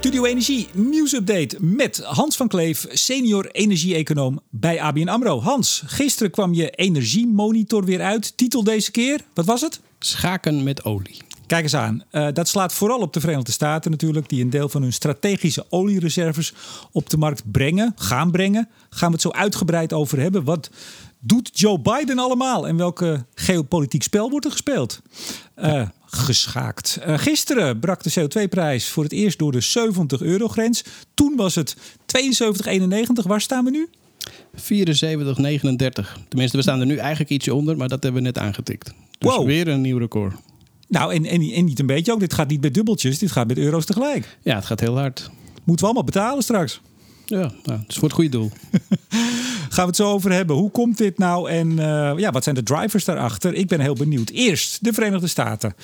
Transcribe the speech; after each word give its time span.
Studio 0.00 0.24
Energie 0.24 0.68
nieuwsupdate 0.74 1.56
met 1.58 2.02
Hans 2.04 2.36
van 2.36 2.48
Kleef, 2.48 2.86
senior 2.88 3.46
energie-econoom 3.50 4.40
bij 4.50 4.80
ABN 4.80 5.08
AMRO. 5.08 5.40
Hans, 5.40 5.82
gisteren 5.86 6.30
kwam 6.30 6.54
je 6.54 6.70
energiemonitor 6.70 7.84
weer 7.84 8.00
uit. 8.00 8.36
Titel 8.36 8.64
deze 8.64 8.90
keer, 8.90 9.20
wat 9.34 9.44
was 9.44 9.60
het? 9.60 9.80
Schaken 9.98 10.62
met 10.62 10.84
olie. 10.84 11.16
Kijk 11.46 11.62
eens 11.62 11.74
aan. 11.74 12.02
Uh, 12.12 12.28
dat 12.32 12.48
slaat 12.48 12.72
vooral 12.72 12.98
op 12.98 13.12
de 13.12 13.20
Verenigde 13.20 13.52
Staten 13.52 13.90
natuurlijk, 13.90 14.28
die 14.28 14.42
een 14.42 14.50
deel 14.50 14.68
van 14.68 14.82
hun 14.82 14.92
strategische 14.92 15.66
oliereserves 15.68 16.54
op 16.92 17.10
de 17.10 17.16
markt 17.16 17.50
brengen, 17.50 17.92
gaan 17.96 18.30
brengen. 18.30 18.68
Gaan 18.90 19.08
we 19.08 19.14
het 19.14 19.22
zo 19.22 19.30
uitgebreid 19.30 19.92
over 19.92 20.20
hebben. 20.20 20.44
Wat 20.44 20.70
doet 21.18 21.50
Joe 21.52 21.80
Biden 21.80 22.18
allemaal 22.18 22.68
en 22.68 22.76
welke 22.76 23.24
geopolitiek 23.34 24.02
spel 24.02 24.30
wordt 24.30 24.44
er 24.44 24.52
gespeeld? 24.52 25.00
Uh, 25.56 25.88
geschaakt. 26.10 26.98
Uh, 27.06 27.18
gisteren 27.18 27.78
brak 27.80 28.02
de 28.02 28.20
CO2-prijs 28.20 28.88
voor 28.88 29.02
het 29.02 29.12
eerst 29.12 29.38
door 29.38 29.52
de 29.52 29.60
70 29.60 30.20
euro 30.20 30.48
grens. 30.48 30.84
Toen 31.14 31.36
was 31.36 31.54
het 31.54 31.76
72,91. 31.76 33.26
Waar 33.26 33.40
staan 33.40 33.64
we 33.64 33.70
nu? 33.70 33.88
74,39. 34.56 34.58
Tenminste, 36.28 36.56
we 36.56 36.62
staan 36.62 36.80
er 36.80 36.86
nu 36.86 36.96
eigenlijk 36.96 37.30
ietsje 37.30 37.54
onder, 37.54 37.76
maar 37.76 37.88
dat 37.88 38.02
hebben 38.02 38.22
we 38.22 38.26
net 38.28 38.38
aangetikt. 38.38 38.92
Dus 39.18 39.34
Wow. 39.34 39.46
weer 39.46 39.68
een 39.68 39.80
nieuw 39.80 39.98
record. 39.98 40.34
Nou, 40.88 41.14
en, 41.14 41.24
en, 41.24 41.40
en 41.40 41.64
niet 41.64 41.78
een 41.78 41.86
beetje 41.86 42.12
ook. 42.12 42.20
Dit 42.20 42.34
gaat 42.34 42.48
niet 42.48 42.60
met 42.60 42.74
dubbeltjes, 42.74 43.18
dit 43.18 43.32
gaat 43.32 43.46
met 43.46 43.58
euro's 43.58 43.84
tegelijk. 43.84 44.36
Ja, 44.42 44.54
het 44.54 44.64
gaat 44.64 44.80
heel 44.80 44.98
hard. 44.98 45.30
Moeten 45.64 45.74
we 45.86 45.92
allemaal 45.92 46.04
betalen 46.04 46.42
straks. 46.42 46.80
Ja, 47.26 47.52
nou, 47.64 47.78
het 47.78 47.88
is 47.88 47.94
voor 47.94 48.04
het 48.08 48.12
goede 48.12 48.30
doel. 48.30 48.50
Gaan 49.72 49.84
we 49.84 49.90
het 49.90 49.96
zo 49.96 50.10
over 50.10 50.32
hebben. 50.32 50.56
Hoe 50.56 50.70
komt 50.70 50.98
dit 50.98 51.18
nou 51.18 51.50
en 51.50 51.78
eh, 51.78 52.12
ja, 52.16 52.30
wat 52.30 52.44
zijn 52.44 52.54
de 52.54 52.62
drivers 52.62 53.04
daarachter? 53.04 53.54
Ik 53.54 53.68
ben 53.68 53.80
heel 53.80 53.94
benieuwd. 53.94 54.30
Eerst 54.30 54.84
de 54.84 54.92
Verenigde 54.92 55.26
Staten. 55.26 55.74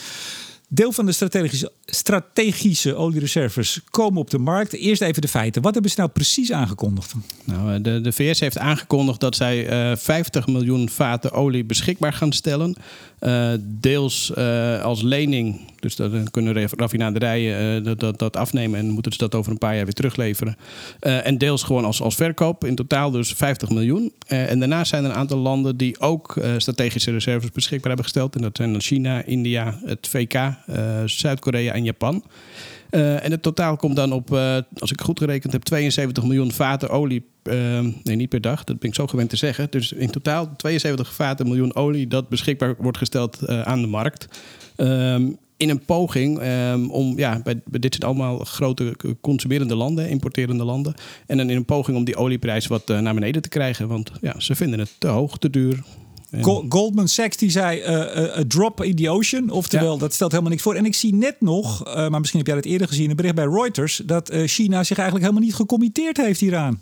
Deel 0.69 0.93
van 0.93 1.07
de 1.07 1.13
strategische, 1.13 1.73
strategische 1.85 2.95
oliereserves 2.95 3.81
komen 3.91 4.21
op 4.21 4.31
de 4.31 4.39
markt. 4.39 4.73
Eerst 4.73 5.03
even 5.03 5.23
de 5.23 5.29
feiten. 5.29 5.63
Wat 5.63 5.73
hebben 5.73 5.91
ze 5.91 6.01
nou 6.01 6.11
precies 6.11 6.53
aangekondigd? 6.53 7.13
Nou, 7.45 7.75
eh, 7.75 7.83
de, 7.83 8.01
de 8.01 8.13
VS 8.13 8.41
heeft 8.41 8.59
aangekondigd 8.59 9.21
dat 9.21 9.37
zij 9.37 9.69
eh 9.69 9.97
50 9.97 10.47
miljoen 10.47 10.89
vaten 10.89 11.33
olie 11.33 11.65
beschikbaar 11.65 12.13
gaan 12.13 12.33
stellen. 12.33 12.77
Eh, 13.19 13.53
deels 13.61 14.33
eh, 14.35 14.83
als 14.83 15.03
lening. 15.03 15.61
Dus 15.81 15.97
dan 15.97 16.31
kunnen 16.31 16.55
raf- 16.55 16.73
raffinaderijen 16.77 17.77
eh, 17.77 17.85
dat, 17.85 18.01
dat, 18.01 18.19
dat 18.19 18.37
afnemen 18.37 18.79
en 18.79 18.91
moeten 18.91 19.13
ze 19.13 19.19
dat 19.19 19.35
over 19.35 19.53
een 19.53 19.59
paar 19.59 19.75
jaar 19.75 19.85
weer 19.85 19.95
terugleveren. 19.95 20.57
En 21.01 21.39
deels 21.39 21.63
gewoon 21.63 21.85
als, 21.85 22.03
als 22.03 22.15
verkoop. 22.15 22.65
In 22.65 22.75
totaal 22.75 23.11
dus 23.11 23.33
50 23.33 23.71
miljoen. 23.71 24.13
En 24.27 24.59
daarnaast 24.59 24.91
zijn 24.91 25.05
er 25.05 25.11
een 25.11 25.17
aantal 25.17 25.39
landen 25.39 25.77
die 25.77 26.01
ook 26.01 26.41
strategische 26.57 27.11
reserves 27.11 27.53
beschikbaar 27.53 27.87
hebben 27.87 28.05
gesteld. 28.05 28.35
En 28.37 28.43
dat 28.43 28.57
zijn 28.57 28.73
dan 28.73 28.81
China, 28.81 29.23
India, 29.25 29.79
het 29.85 30.09
VK, 30.11 30.55
Zuid-Korea 31.05 31.73
en 31.73 31.85
Japan. 31.85 32.23
Eh, 32.91 33.25
en 33.25 33.31
het 33.31 33.43
totaal 33.43 33.77
komt 33.77 33.97
dan 33.97 34.13
op, 34.13 34.33
eh, 34.33 34.57
als 34.79 34.93
ik 34.93 35.01
goed 35.01 35.19
gerekend 35.19 35.53
heb, 35.53 35.63
72 35.63 36.25
miljoen 36.25 36.53
vaten 36.53 36.91
olie. 36.91 37.25
eh, 37.43 37.81
nee, 38.03 38.17
niet 38.17 38.29
per 38.29 38.41
dag, 38.41 38.65
dat 38.65 38.79
ben 38.79 38.89
ik 38.89 38.95
zo 38.95 39.07
gewend 39.07 39.31
te 39.31 39.37
zeggen. 39.37 39.67
Dus 39.71 39.93
in 39.93 40.11
totaal 40.11 40.57
72 40.57 41.15
vaten 41.15 41.47
miljoen 41.47 41.75
olie 41.75 42.07
dat 42.07 42.29
beschikbaar 42.29 42.75
wordt 42.79 42.99
gesteld 42.99 43.47
aan 43.49 43.81
de 43.81 43.87
markt. 43.87 44.29
Ehm, 44.77 45.29
in 45.57 45.71
een 45.71 45.85
poging 45.85 46.39
ehm, 46.39 46.87
om, 46.87 47.19
ja, 47.19 47.41
bij, 47.45 47.61
dit 47.65 47.95
zijn 47.95 48.11
allemaal 48.11 48.39
grote 48.39 48.97
consumerende 49.21 49.75
landen, 49.75 50.09
importerende 50.09 50.65
landen. 50.65 50.95
En 51.27 51.37
dan 51.37 51.51
in 51.51 51.57
een 51.57 51.65
poging 51.65 51.97
om 51.97 52.05
die 52.05 52.17
olieprijs 52.17 52.67
wat 52.67 52.87
naar 52.89 53.15
beneden 53.15 53.43
te 53.43 53.49
krijgen. 53.49 53.89
Want 53.89 54.11
ja, 54.21 54.41
ze 54.41 54.55
vinden 54.55 54.79
het 54.79 54.95
te 54.99 55.09
hoog, 55.09 55.39
te 55.39 55.51
duur. 55.51 55.83
Go- 56.45 56.65
Goldman 56.69 57.09
Sachs 57.09 57.37
die 57.37 57.51
zei 57.51 57.81
eh, 57.81 58.39
a 58.39 58.43
drop 58.49 58.83
in 58.85 58.95
the 58.97 59.11
ocean. 59.11 59.51
Oftewel, 59.51 59.93
Ja. 59.93 59.99
dat 59.99 60.13
stelt 60.15 60.31
helemaal 60.31 60.53
niks 60.53 60.63
voor. 60.63 60.75
En 60.75 60.85
ik 60.85 60.95
zie 60.95 61.15
net 61.15 61.37
nog, 61.41 61.85
eh, 61.87 61.95
maar 62.09 62.19
misschien 62.21 62.39
heb 62.39 62.49
jij 62.49 62.57
dat 62.57 62.65
eerder 62.65 62.89
gezien, 62.89 63.11
een 63.11 63.17
bericht 63.17 63.35
bij 63.35 63.45
Reuters, 63.47 64.03
dat 64.05 64.31
China 64.45 64.85
zich 64.85 64.97
eigenlijk 64.97 65.27
helemaal 65.29 65.47
niet 65.49 65.55
gecommitteerd 65.57 66.17
heeft 66.17 66.41
hieraan. 66.41 66.81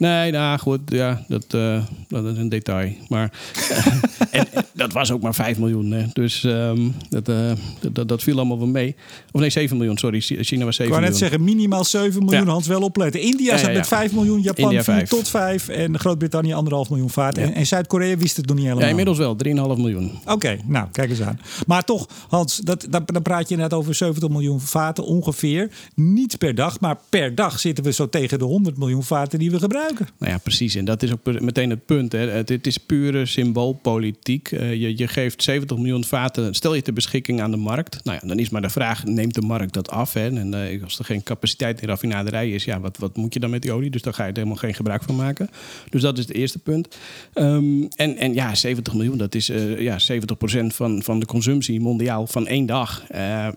Nee, 0.00 0.30
nou 0.30 0.58
goed, 0.58 0.80
ja, 0.86 1.24
dat, 1.28 1.44
eh, 1.48 1.82
dat 2.08 2.24
is 2.24 2.36
een 2.36 2.48
detail. 2.48 2.92
Maar 3.08 3.32
en, 4.30 4.46
dat 4.72 4.92
was 4.92 5.12
ook 5.12 5.22
maar 5.22 5.34
5 5.34 5.58
miljoen. 5.58 5.90
Hè. 5.90 6.04
Dus 6.12 6.44
ehm, 6.44 6.88
dat, 7.08 7.28
eh, 7.28 7.50
dat, 7.92 8.08
dat, 8.08 8.22
viel 8.22 8.36
allemaal 8.36 8.58
wel 8.58 8.66
mee. 8.66 8.96
Of 9.32 9.40
nee, 9.40 9.50
7 9.50 9.76
miljoen, 9.76 9.98
sorry. 9.98 10.20
China 10.20 10.36
was 10.38 10.46
7 10.46 10.64
Ik 10.68 10.76
wou 10.76 10.88
miljoen. 10.88 11.02
net 11.02 11.16
zeggen, 11.16 11.44
minimaal 11.44 11.84
7 11.84 12.24
miljoen, 12.24 12.44
Ja. 12.44 12.50
Hans, 12.50 12.66
wel 12.66 12.80
opletten. 12.80 13.20
India 13.20 13.56
zat 13.56 13.66
ja, 13.66 13.66
met 13.66 13.76
ja. 13.76 13.96
5 13.96 14.12
miljoen, 14.12 14.40
Japan 14.40 14.64
India 14.64 14.82
4 14.82 14.94
vijf. 14.94 15.08
tot 15.08 15.28
5 15.28 15.68
en 15.68 15.98
Groot-Brittannië 15.98 16.52
1,5 16.52 16.58
miljoen 16.68 17.10
vaart. 17.10 17.38
En, 17.38 17.54
en 17.54 17.66
Zuid-Korea 17.66 18.16
wist 18.16 18.36
het 18.36 18.46
nog 18.46 18.56
niet 18.56 18.64
helemaal. 18.64 18.84
Ja, 18.84 18.90
inmiddels 18.90 19.18
wel, 19.18 19.36
3,5 19.46 19.50
miljoen. 19.52 20.18
Oké, 20.24 20.58
nou, 20.66 20.88
kijk 20.92 21.10
eens 21.10 21.22
aan. 21.22 21.40
Maar 21.66 21.84
toch, 21.84 22.08
Hans, 22.28 22.56
dat, 22.56 22.86
dat, 22.90 23.02
dan 23.06 23.22
praat 23.22 23.48
je 23.48 23.54
inderdaad 23.54 23.78
over 23.78 23.94
70 23.94 24.28
miljoen 24.28 24.60
vaten 24.60 25.04
ongeveer. 25.04 25.70
Niet 25.94 26.38
per 26.38 26.54
dag, 26.54 26.80
maar 26.80 26.98
per 27.08 27.34
dag 27.34 27.60
zitten 27.60 27.84
we 27.84 27.92
zo 27.92 28.08
tegen 28.08 28.38
de 28.38 28.44
100 28.44 28.78
miljoen 28.78 29.02
vaten 29.02 29.38
die 29.38 29.50
we 29.50 29.58
gebruiken. 29.58 29.88
Nou 30.18 30.32
ja, 30.32 30.38
precies. 30.38 30.74
En 30.74 30.84
dat 30.84 31.02
is 31.02 31.12
ook 31.12 31.40
meteen 31.40 31.70
het 31.70 31.86
punt. 31.86 32.12
Hè. 32.12 32.18
Het, 32.18 32.66
is 32.66 32.78
pure 32.78 33.26
symboolpolitiek. 33.26 34.52
Eh, 34.52 34.74
je, 34.74 34.98
je 34.98 35.08
geeft 35.08 35.42
70 35.42 35.76
miljoen 35.76 36.04
vaten, 36.04 36.54
stel 36.54 36.74
je 36.74 36.82
ter 36.82 36.92
beschikking 36.92 37.40
aan 37.40 37.50
de 37.50 37.56
markt. 37.56 38.04
Nou 38.04 38.18
ja, 38.20 38.28
dan 38.28 38.38
is 38.38 38.50
maar 38.50 38.62
de 38.62 38.70
vraag, 38.70 39.04
neemt 39.04 39.34
de 39.34 39.40
markt 39.40 39.72
dat 39.72 39.90
af? 39.90 40.12
Hè? 40.12 40.26
En 40.26 40.54
eh, 40.54 40.82
als 40.82 40.98
er 40.98 41.04
geen 41.04 41.22
capaciteit 41.22 41.82
in 41.82 41.88
raffinaderij 41.88 42.50
is, 42.50 42.64
ja, 42.64 42.80
wat, 42.80 42.98
wat 42.98 43.16
moet 43.16 43.34
je 43.34 43.40
dan 43.40 43.50
met 43.50 43.62
die 43.62 43.72
olie? 43.72 43.90
Dus 43.90 44.02
daar 44.02 44.14
ga 44.14 44.22
je 44.22 44.28
er 44.28 44.36
helemaal 44.36 44.56
geen 44.56 44.74
gebruik 44.74 45.02
van 45.02 45.16
maken. 45.16 45.50
Dus 45.88 46.02
dat 46.02 46.18
is 46.18 46.26
het 46.26 46.36
eerste 46.36 46.58
punt. 46.58 46.96
Ehm, 47.32 47.82
en, 47.96 48.16
en 48.16 48.34
ja, 48.34 48.54
70 48.54 48.94
miljoen, 48.94 49.18
dat 49.18 49.34
is 49.34 49.48
eh 49.48 49.80
ja, 49.80 49.98
70% 49.98 50.66
van, 50.66 51.02
van 51.02 51.20
de 51.20 51.26
consumptie 51.26 51.80
mondiaal 51.80 52.26
van 52.26 52.46
één 52.46 52.66
dag. 52.66 53.04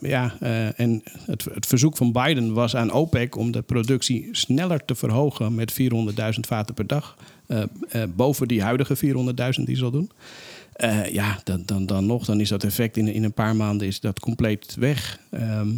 Ja, 0.02 0.36
en 0.76 1.04
het, 1.26 1.44
het 1.54 1.66
verzoek 1.66 1.98
van 1.98 2.12
Biden 2.12 2.54
was 2.54 2.76
aan 2.76 2.92
OPEC 2.92 3.38
om 3.38 3.52
de 3.52 3.62
productie 3.62 4.30
sneller 4.32 4.86
te 4.86 4.96
verhogen 4.96 5.56
met 5.56 5.74
400.000 5.74 5.80
vaten 6.32 6.74
per 6.74 6.88
dag. 6.88 7.18
Eh, 7.48 7.64
eh, 7.90 8.04
boven 8.16 8.48
die 8.48 8.62
huidige 8.62 8.96
400.000 8.96 9.66
die 9.66 9.76
ze 9.76 9.84
al 9.84 9.92
doen. 9.92 10.12
Eh, 10.74 11.08
ja, 11.08 11.40
dan, 11.44 11.64
dan, 11.66 11.86
dan 11.86 12.06
nog, 12.06 12.26
dan 12.26 12.40
is 12.40 12.50
dat 12.50 12.64
effect 12.64 12.98
in, 12.98 13.08
in 13.08 13.24
een 13.24 13.34
paar 13.34 13.56
maanden 13.56 13.88
is 13.88 14.00
dat 14.00 14.20
compleet 14.20 14.76
weg. 14.80 15.20
Ehm, 15.30 15.70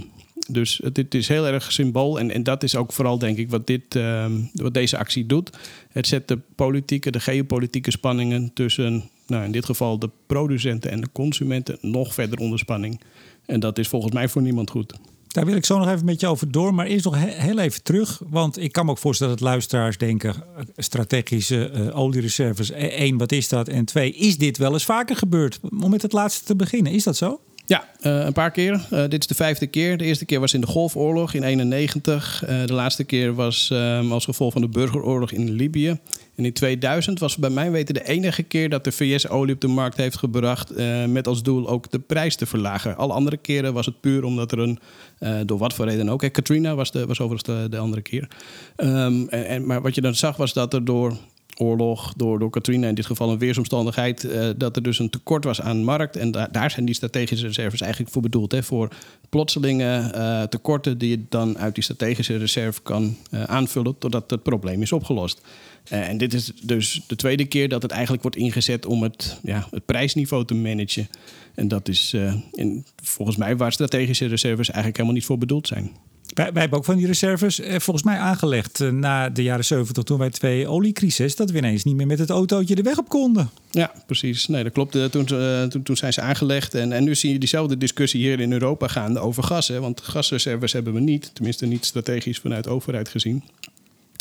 dus 0.48 0.80
het, 0.84 0.98
het 0.98 1.14
is 1.14 1.28
heel 1.28 1.48
erg 1.48 1.72
symbool. 1.72 2.20
En, 2.20 2.32
en 2.32 2.44
dat 2.44 2.64
is 2.64 2.76
ook 2.76 2.94
vooral, 2.94 3.18
denk 3.18 3.38
ik, 3.38 3.50
wat, 3.50 3.68
dit, 3.68 3.96
ehm, 3.96 4.34
wat 4.54 4.74
deze 4.74 4.98
actie 4.98 5.26
doet. 5.26 5.50
Het 5.92 6.08
zet 6.08 6.28
de 6.28 6.40
politieke, 6.56 7.12
de 7.12 7.20
geopolitieke 7.20 7.92
spanningen 7.92 8.54
tussen, 8.54 9.04
nou, 9.28 9.46
in 9.46 9.52
dit 9.52 9.66
geval 9.66 10.00
de 10.00 10.10
producenten 10.26 10.92
en 10.92 11.02
de 11.02 11.10
consumenten, 11.12 11.78
nog 11.82 12.14
verder 12.14 12.40
onder 12.40 12.60
spanning. 12.60 13.02
En 13.46 13.60
dat 13.60 13.78
is 13.78 13.88
volgens 13.88 14.14
mij 14.14 14.30
voor 14.30 14.42
niemand 14.42 14.70
goed. 14.70 14.94
Daar 15.36 15.46
wil 15.46 15.56
ik 15.56 15.66
zo 15.66 15.78
nog 15.78 15.90
even 15.90 16.06
met 16.06 16.20
je 16.20 16.28
over 16.28 16.52
door. 16.52 16.74
Maar 16.74 16.86
eerst 16.86 17.06
nog 17.06 17.16
he- 17.16 17.42
heel 17.42 17.60
even 17.60 17.84
terug. 17.84 18.22
Want 18.30 18.62
ik 18.62 18.72
kan 18.72 18.86
me 18.86 18.92
ook 18.92 18.98
voorstellen 18.98 19.34
dat 19.34 19.42
luisteraars 19.42 19.98
denken... 19.98 20.36
strategische 20.76 21.70
eh, 21.70 21.98
oliereserves. 22.00 22.72
Eén, 22.74 23.18
wat 23.18 23.32
is 23.32 23.50
dat? 23.50 23.68
En 23.68 23.86
twee, 23.86 24.14
is 24.14 24.38
dit 24.38 24.58
wel 24.58 24.74
eens 24.74 24.86
vaker 24.86 25.16
gebeurd? 25.16 25.60
Om 25.82 25.90
met 25.90 26.02
het 26.02 26.12
laatste 26.14 26.46
te 26.46 26.56
beginnen. 26.56 26.92
Is 26.92 27.04
dat 27.04 27.16
zo? 27.18 27.40
Ja, 27.66 27.90
eh, 28.00 28.26
een 28.26 28.34
paar 28.34 28.52
keer. 28.52 28.88
Eh, 28.90 29.02
dit 29.02 29.20
is 29.22 29.28
de 29.28 29.36
vijfde 29.36 29.68
keer. 29.68 29.98
De 29.98 30.04
eerste 30.04 30.26
keer 30.26 30.40
was 30.40 30.54
in 30.54 30.62
de 30.62 30.68
Golfoorlog 30.68 31.34
in 31.34 31.44
91. 31.44 32.44
Eh, 32.44 32.66
de 32.66 32.74
laatste 32.74 33.04
keer 33.04 33.34
was 33.34 33.70
ehm, 33.72 34.12
als 34.12 34.26
gevolg 34.26 34.54
van 34.54 34.62
de 34.62 34.70
burgeroorlog 34.70 35.32
in 35.32 35.52
Libië. 35.52 36.00
En 36.36 36.46
in 36.46 36.54
2000 36.54 37.20
was 37.20 37.38
bij 37.38 37.50
mijn 37.50 37.72
weten 37.72 37.94
de 37.94 38.08
enige 38.08 38.44
keer 38.44 38.70
dat 38.70 38.84
de 38.84 38.92
VS 38.92 39.28
olie 39.30 39.54
op 39.56 39.62
de 39.62 39.68
markt 39.68 39.98
heeft 39.98 40.18
gebracht. 40.18 40.70
eh, 40.72 41.06
met 41.06 41.28
als 41.28 41.44
doel 41.44 41.68
ook 41.68 41.92
de 41.92 42.00
prijs 42.00 42.36
te 42.36 42.46
verlagen. 42.46 42.98
Alle 42.98 43.14
andere 43.14 43.38
keren 43.38 43.74
was 43.74 43.86
het 43.86 44.00
puur 44.02 44.24
omdat 44.24 44.52
er 44.52 44.60
een, 44.60 44.80
eh, 45.20 45.36
door 45.46 45.58
wat 45.58 45.74
voor 45.74 45.86
reden 45.86 46.10
ook. 46.10 46.34
Katrina 46.34 46.76
was, 46.76 46.92
de, 46.92 47.06
was 47.06 47.20
overigens 47.20 47.60
de, 47.62 47.70
de 47.70 47.78
andere 47.78 48.02
keer. 48.02 48.28
Ehm, 48.76 49.28
en, 49.28 49.48
en, 49.48 49.66
maar 49.66 49.82
wat 49.82 49.96
je 49.96 50.02
dan 50.02 50.16
zag 50.16 50.38
was 50.38 50.54
dat 50.54 50.74
er 50.74 50.86
door 50.86 51.18
oorlog, 51.58 52.14
door, 52.14 52.40
door 52.40 52.50
Katrina 52.50 52.88
in 52.88 52.96
dit 52.96 53.06
geval 53.06 53.30
een 53.30 53.38
weersomstandigheid, 53.38 54.24
eh, 54.24 54.50
dat 54.58 54.76
er 54.76 54.84
dus 54.84 55.00
een 55.00 55.10
tekort 55.10 55.44
was 55.44 55.62
aan 55.62 55.84
markt. 55.84 56.16
En 56.16 56.32
da- 56.32 56.48
daar 56.52 56.72
zijn 56.72 56.86
die 56.86 56.96
strategische 56.96 57.48
reserves 57.48 57.82
eigenlijk 57.82 58.12
voor 58.12 58.22
bedoeld. 58.22 58.52
Hè, 58.52 58.64
voor 58.64 58.90
plotselinge 59.30 60.48
tekorten 60.50 60.98
die 60.98 61.10
je 61.10 61.24
dan 61.30 61.58
uit 61.58 61.76
die 61.76 61.84
strategische 61.84 62.38
reserve 62.38 62.82
kan 62.82 63.18
aanvullen 63.46 63.98
totdat 63.98 64.30
het 64.30 64.44
probleem 64.44 64.82
is 64.82 64.92
opgelost. 64.92 65.42
Eh, 65.90 66.10
en 66.10 66.18
dit 66.18 66.34
is 66.34 66.52
dus 66.62 67.02
de 67.08 67.16
tweede 67.16 67.46
keer 67.46 67.70
dat 67.70 67.82
het 67.82 67.92
eigenlijk 67.92 68.22
wordt 68.22 68.38
ingezet 68.38 68.86
om 68.86 69.04
het, 69.04 69.40
ja, 69.44 69.68
het 69.72 69.86
prijsniveau 69.86 70.46
te 70.46 70.54
managen. 70.54 71.08
En 71.56 71.68
dat 71.68 71.88
is 71.88 72.14
eh, 72.14 72.34
in, 72.52 72.86
volgens 73.04 73.38
mij 73.38 73.58
waar 73.58 73.72
strategische 73.72 74.26
reserves 74.26 74.68
eigenlijk 74.68 74.96
helemaal 74.96 75.18
niet 75.18 75.26
voor 75.26 75.38
bedoeld 75.38 75.68
zijn. 75.68 75.92
Wij, 76.34 76.52
wij 76.52 76.62
hebben 76.62 76.80
ook 76.80 76.86
van 76.86 76.96
die 76.96 77.06
reserves 77.06 77.60
eh, 77.60 77.80
volgens 77.80 78.06
mij 78.06 78.18
aangelegd 78.18 78.82
eh, 78.82 78.90
na 78.90 79.30
de 79.30 79.44
jaren 79.44 79.66
70 79.66 80.04
toen 80.04 80.18
wij 80.18 80.30
twee 80.30 80.68
oliecrisis, 80.68 81.36
dat 81.36 81.52
we 81.52 81.58
ineens 81.58 81.84
niet 81.84 81.96
meer 81.96 82.08
met 82.08 82.20
het 82.20 82.30
autootje 82.30 82.76
de 82.76 82.82
weg 82.82 82.98
op 82.98 83.10
konden. 83.10 83.50
Ja, 83.72 83.92
precies. 84.06 84.48
Nee, 84.48 84.64
dat 84.64 84.72
klopt. 84.72 85.12
Toen, 85.12 85.26
toen, 85.70 85.84
toen 85.84 85.98
zijn 85.98 86.14
ze 86.14 86.22
aangelegd. 86.22 86.74
En, 86.74 86.92
en 86.92 87.04
nu 87.04 87.16
zie 87.16 87.32
je 87.32 87.40
diezelfde 87.40 87.78
discussie 87.78 88.22
hier 88.22 88.40
in 88.40 88.52
Europa 88.52 88.88
gaande 88.88 89.20
over 89.20 89.44
gas. 89.44 89.68
Hè? 89.68 89.80
Want 89.80 90.02
gasreserves 90.02 90.74
hebben 90.74 90.94
we 90.94 91.00
niet. 91.00 91.32
Tenminste, 91.34 91.66
niet 91.66 91.86
strategisch 91.86 92.40
vanuit 92.40 92.68
overheid 92.68 93.10
gezien. 93.10 93.44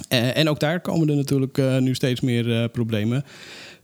Eh, 0.08 0.36
en 0.36 0.48
ook 0.48 0.60
daar 0.60 0.80
komen 0.80 1.08
er 1.08 1.16
natuurlijk 1.16 1.58
eh, 1.58 1.78
nu 1.78 1.94
steeds 1.94 2.20
meer 2.20 2.62
eh, 2.62 2.68
problemen. 2.72 3.24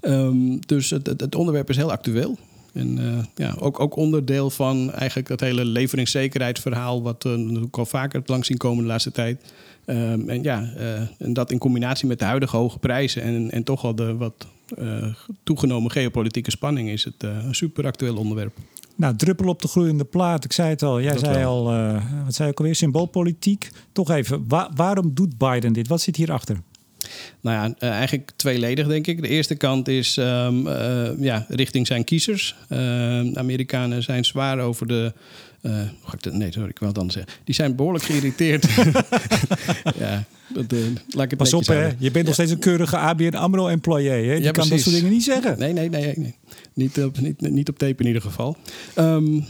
Ehm, 0.00 0.56
dus 0.66 0.90
het, 0.90 1.06
het, 1.06 1.34
onderwerp 1.34 1.70
is 1.70 1.76
heel 1.76 1.90
actueel. 1.90 2.38
En 2.72 2.98
ja, 3.34 3.54
ook, 3.58 3.80
ook 3.80 3.96
onderdeel 3.96 4.50
van 4.50 4.92
eigenlijk 4.92 5.28
dat 5.28 5.40
hele 5.40 5.64
leveringszekerheidsverhaal, 5.64 7.02
wat 7.02 7.22
we 7.22 7.28
natuurlijk 7.28 7.78
al 7.78 7.86
vaker 7.86 8.22
langs 8.26 8.46
zien 8.46 8.56
komen 8.56 8.82
de 8.82 8.88
laatste 8.88 9.12
tijd. 9.12 9.52
Ehm, 9.84 10.28
en 10.28 10.42
ja, 10.42 10.72
en 11.18 11.32
dat 11.32 11.50
in 11.50 11.58
combinatie 11.58 12.08
met 12.08 12.18
de 12.18 12.24
huidige 12.24 12.56
hoge 12.56 12.78
prijzen 12.78 13.22
en, 13.22 13.50
en 13.50 13.62
toch 13.62 13.84
al 13.84 13.94
de 13.94 14.16
wat 14.16 14.46
toegenomen 15.42 15.90
geopolitieke 15.90 16.50
spanning 16.50 16.88
is 16.88 17.04
het 17.04 17.22
een 17.22 17.54
super 17.54 17.86
actueel 17.86 18.16
onderwerp. 18.16 18.56
Nou, 19.00 19.16
druppel 19.16 19.48
op 19.48 19.62
de 19.62 19.68
gloeiende 19.68 20.04
plaat. 20.04 20.44
Ik 20.44 20.52
zei 20.52 20.68
het 20.68 20.82
al. 20.82 21.00
Jij 21.00 21.18
zei 21.18 21.44
al, 21.44 21.74
uh, 21.74 22.02
wat 22.24 22.34
zei 22.34 22.50
ik 22.50 22.58
alweer? 22.58 22.74
Symboolpolitiek. 22.74 23.70
Toch 23.92 24.10
even, 24.10 24.44
waarom 24.74 25.14
doet 25.14 25.38
Biden 25.38 25.72
dit? 25.72 25.88
Wat 25.88 26.00
zit 26.00 26.16
hierachter? 26.16 26.56
Nou 27.40 27.56
ja, 27.56 27.88
uh, 27.88 27.94
eigenlijk 27.94 28.30
tweeledig 28.36 28.86
denk 28.86 29.06
ik. 29.06 29.22
De 29.22 29.28
eerste 29.28 29.54
kant 29.54 29.88
is 29.88 30.16
um, 30.16 30.66
uh, 30.66 31.08
ja, 31.18 31.46
richting 31.48 31.86
zijn 31.86 32.04
kiezers. 32.04 32.56
de 32.68 33.32
Amerikanen 33.34 34.02
zijn 34.02 34.24
zwaar 34.24 34.58
over 34.58 34.86
de 34.86 35.12
uh, 35.62 36.32
nee, 36.32 36.52
sorry, 36.52 36.68
ik 36.68 36.78
wil 36.78 36.88
het 36.88 36.98
anders 36.98 37.16
zeggen. 37.16 37.34
Die 37.44 37.54
zijn 37.54 37.76
behoorlijk 37.76 38.04
geïrriteerd. 38.04 38.66
ja, 39.98 40.24
dat, 40.48 40.72
uh, 40.72 40.80
laat 41.08 41.24
ik 41.24 41.30
het 41.30 41.36
Pas 41.36 41.54
op, 41.54 41.66
hè? 41.66 41.90
Je 41.98 42.10
bent 42.10 42.24
nog 42.24 42.34
steeds 42.34 42.50
een 42.50 42.58
keurige 42.58 42.96
ABN 42.96 43.34
AMRO-employee. 43.34 44.26
Je 44.26 44.42
ja, 44.42 44.50
kan 44.50 44.68
dat 44.68 44.80
soort 44.80 44.94
dingen 44.94 45.10
niet 45.10 45.24
zeggen. 45.24 45.58
Nee, 45.58 45.72
nee, 45.72 45.88
nee. 45.88 46.12
nee. 46.16 46.34
Niet, 46.74 47.02
op, 47.04 47.20
niet, 47.20 47.40
niet 47.40 47.68
op 47.68 47.78
tape 47.78 48.02
in 48.02 48.06
ieder 48.06 48.22
geval. 48.22 48.56
Um, 48.96 49.44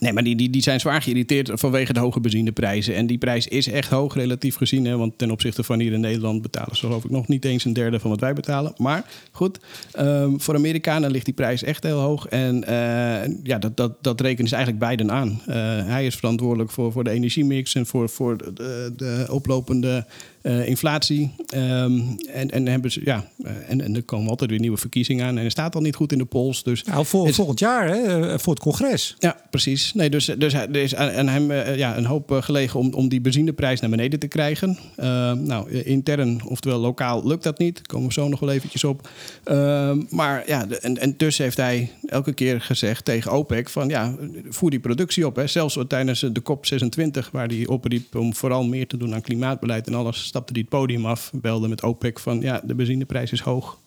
Nee, 0.00 0.12
maar 0.12 0.24
die, 0.24 0.36
die, 0.36 0.50
die 0.50 0.62
zijn 0.62 0.80
zwaar 0.80 1.02
geïrriteerd 1.02 1.50
vanwege 1.54 1.92
de 1.92 2.00
hoge 2.00 2.20
benzineprijzen. 2.20 2.94
En 2.94 3.06
die 3.06 3.18
prijs 3.18 3.48
is 3.48 3.68
echt 3.68 3.90
hoog 3.90 4.14
relatief 4.14 4.56
gezien. 4.56 4.84
Hè, 4.84 4.96
want 4.96 5.18
ten 5.18 5.30
opzichte 5.30 5.62
van 5.62 5.80
hier 5.80 5.92
in 5.92 6.00
Nederland 6.00 6.42
betalen 6.42 6.76
ze 6.76 6.86
geloof 6.86 7.04
ik 7.04 7.10
nog 7.10 7.28
niet 7.28 7.44
eens 7.44 7.64
een 7.64 7.72
derde 7.72 8.00
van 8.00 8.10
wat 8.10 8.20
wij 8.20 8.32
betalen. 8.32 8.72
Maar 8.76 9.04
goed, 9.32 9.58
um, 9.98 10.40
voor 10.40 10.54
Amerikanen 10.54 11.10
ligt 11.10 11.24
die 11.24 11.34
prijs 11.34 11.62
echt 11.62 11.82
heel 11.82 11.98
hoog. 11.98 12.26
En 12.26 12.56
uh, 12.56 13.36
ja, 13.42 13.58
dat, 13.58 13.76
dat, 13.76 13.92
dat 14.00 14.20
rekenen 14.20 14.48
ze 14.48 14.54
eigenlijk 14.54 14.84
beiden 14.84 15.12
aan. 15.12 15.40
Uh, 15.48 15.54
hij 15.86 16.06
is 16.06 16.14
verantwoordelijk 16.14 16.70
voor, 16.70 16.92
voor 16.92 17.04
de 17.04 17.10
energiemix 17.10 17.74
en 17.74 17.86
voor, 17.86 18.08
voor 18.08 18.54
de, 18.54 18.92
de 18.96 19.26
oplopende 19.30 20.06
uh, 20.44 20.68
inflatie. 20.68 21.34
Um, 21.54 22.16
en, 22.32 22.50
en, 22.50 22.66
hebben 22.66 22.90
ze, 22.90 23.00
ja, 23.04 23.28
en, 23.66 23.80
en 23.80 23.96
er 23.96 24.02
komen 24.02 24.28
altijd 24.30 24.50
weer 24.50 24.58
nieuwe 24.60 24.76
verkiezingen 24.76 25.24
aan. 25.24 25.34
En 25.34 25.40
hij 25.40 25.48
staat 25.48 25.74
al 25.74 25.80
niet 25.80 25.94
goed 25.94 26.12
in 26.12 26.18
de 26.18 26.24
pols. 26.24 26.62
Dus 26.62 26.84
nou, 26.84 27.06
voor, 27.06 27.32
volgend 27.32 27.58
jaar, 27.58 27.88
hè, 27.88 28.38
voor 28.38 28.52
het 28.52 28.62
congres. 28.62 29.16
Ja, 29.18 29.36
precies. 29.50 29.94
Nee, 29.94 30.10
dus, 30.10 30.24
dus 30.38 30.52
er 30.52 30.76
is 30.76 30.94
aan 30.94 31.28
hem 31.28 31.52
ja, 31.52 31.96
een 31.96 32.04
hoop 32.04 32.30
gelegen 32.30 32.80
om, 32.80 32.92
om 32.92 33.08
die 33.08 33.20
benzineprijs 33.20 33.80
naar 33.80 33.90
beneden 33.90 34.18
te 34.18 34.26
krijgen. 34.26 34.78
Uh, 34.96 35.32
nou, 35.32 35.70
intern, 35.70 36.40
oftewel 36.46 36.78
lokaal, 36.78 37.26
lukt 37.26 37.42
dat 37.42 37.58
niet. 37.58 37.74
Daar 37.74 37.86
komen 37.86 38.06
we 38.06 38.12
zo 38.12 38.28
nog 38.28 38.40
wel 38.40 38.50
eventjes 38.50 38.84
op. 38.84 39.08
Uh, 39.44 39.92
maar 40.08 40.42
ja, 40.46 40.66
en, 40.80 40.98
en 40.98 41.14
dus 41.16 41.38
heeft 41.38 41.56
hij 41.56 41.90
elke 42.06 42.32
keer 42.32 42.60
gezegd 42.60 43.04
tegen 43.04 43.32
OPEC 43.32 43.68
van 43.68 43.88
ja, 43.88 44.14
voer 44.48 44.70
die 44.70 44.80
productie 44.80 45.26
op. 45.26 45.36
Hè. 45.36 45.46
Zelfs 45.46 45.78
tijdens 45.88 46.20
de 46.20 46.42
COP26, 46.42 47.30
waar 47.32 47.46
hij 47.46 47.66
opriep 47.66 48.16
om 48.16 48.34
vooral 48.34 48.64
meer 48.64 48.86
te 48.86 48.96
doen 48.96 49.14
aan 49.14 49.20
klimaatbeleid 49.20 49.86
en 49.86 49.94
alles 49.94 50.26
stapte 50.34 50.52
die 50.52 50.62
het 50.62 50.70
podium 50.70 51.06
af, 51.06 51.30
belde 51.34 51.68
met 51.68 51.82
OPEC 51.82 52.18
van 52.18 52.40
ja, 52.40 52.60
de 52.64 52.74
benzineprijs 52.74 53.32
is 53.32 53.40
hoog. 53.40 53.78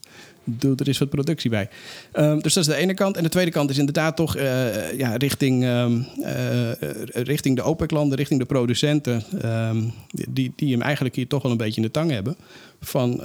Doe 0.44 0.75
er 0.75 0.88
is 0.88 0.97
wat 0.97 1.09
productie 1.09 1.49
bij. 1.49 1.69
Um, 2.13 2.41
dus 2.41 2.53
dat 2.53 2.67
is 2.67 2.73
de 2.73 2.79
ene 2.79 2.94
kant. 2.94 3.17
En 3.17 3.23
de 3.23 3.29
tweede 3.29 3.51
kant 3.51 3.69
is 3.69 3.77
inderdaad 3.77 4.15
toch 4.15 4.38
uh, 4.38 4.97
ja, 4.97 5.15
richting, 5.15 5.63
um, 5.63 6.05
uh, 6.19 6.71
richting 7.11 7.55
de 7.55 7.63
OPEC-landen, 7.63 8.17
richting 8.17 8.39
de 8.39 8.45
producenten, 8.45 9.23
um, 9.45 9.94
die, 10.29 10.53
die 10.55 10.71
hem 10.71 10.81
eigenlijk 10.81 11.15
hier 11.15 11.27
toch 11.27 11.41
wel 11.41 11.51
een 11.51 11.57
beetje 11.57 11.81
in 11.81 11.88
de 11.88 11.91
tang 11.91 12.11
hebben. 12.11 12.35
Van 12.81 13.19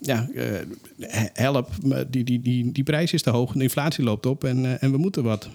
ja, 0.00 0.28
uh, 0.34 0.44
help, 1.32 1.68
die, 2.08 2.24
die, 2.24 2.40
die, 2.40 2.72
die 2.72 2.84
prijs 2.84 3.12
is 3.12 3.22
te 3.22 3.30
hoog, 3.30 3.52
de 3.52 3.62
inflatie 3.62 4.04
loopt 4.04 4.26
op 4.26 4.44
en, 4.44 4.80
en 4.80 4.90
we 4.90 4.98
moeten 4.98 5.22
wat. 5.22 5.48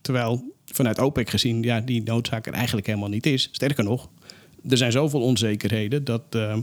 Terwijl 0.00 0.52
vanuit 0.64 0.98
OPEC 0.98 1.30
gezien 1.30 1.62
ja, 1.62 1.80
die 1.80 2.02
noodzaak 2.02 2.46
er 2.46 2.52
eigenlijk 2.52 2.86
helemaal 2.86 3.08
niet 3.08 3.26
is. 3.26 3.48
Sterker 3.52 3.84
nog, 3.84 4.08
er 4.68 4.76
zijn 4.76 4.92
zoveel 4.92 5.20
onzekerheden 5.20 6.04
dat 6.04 6.22
uh, 6.36 6.54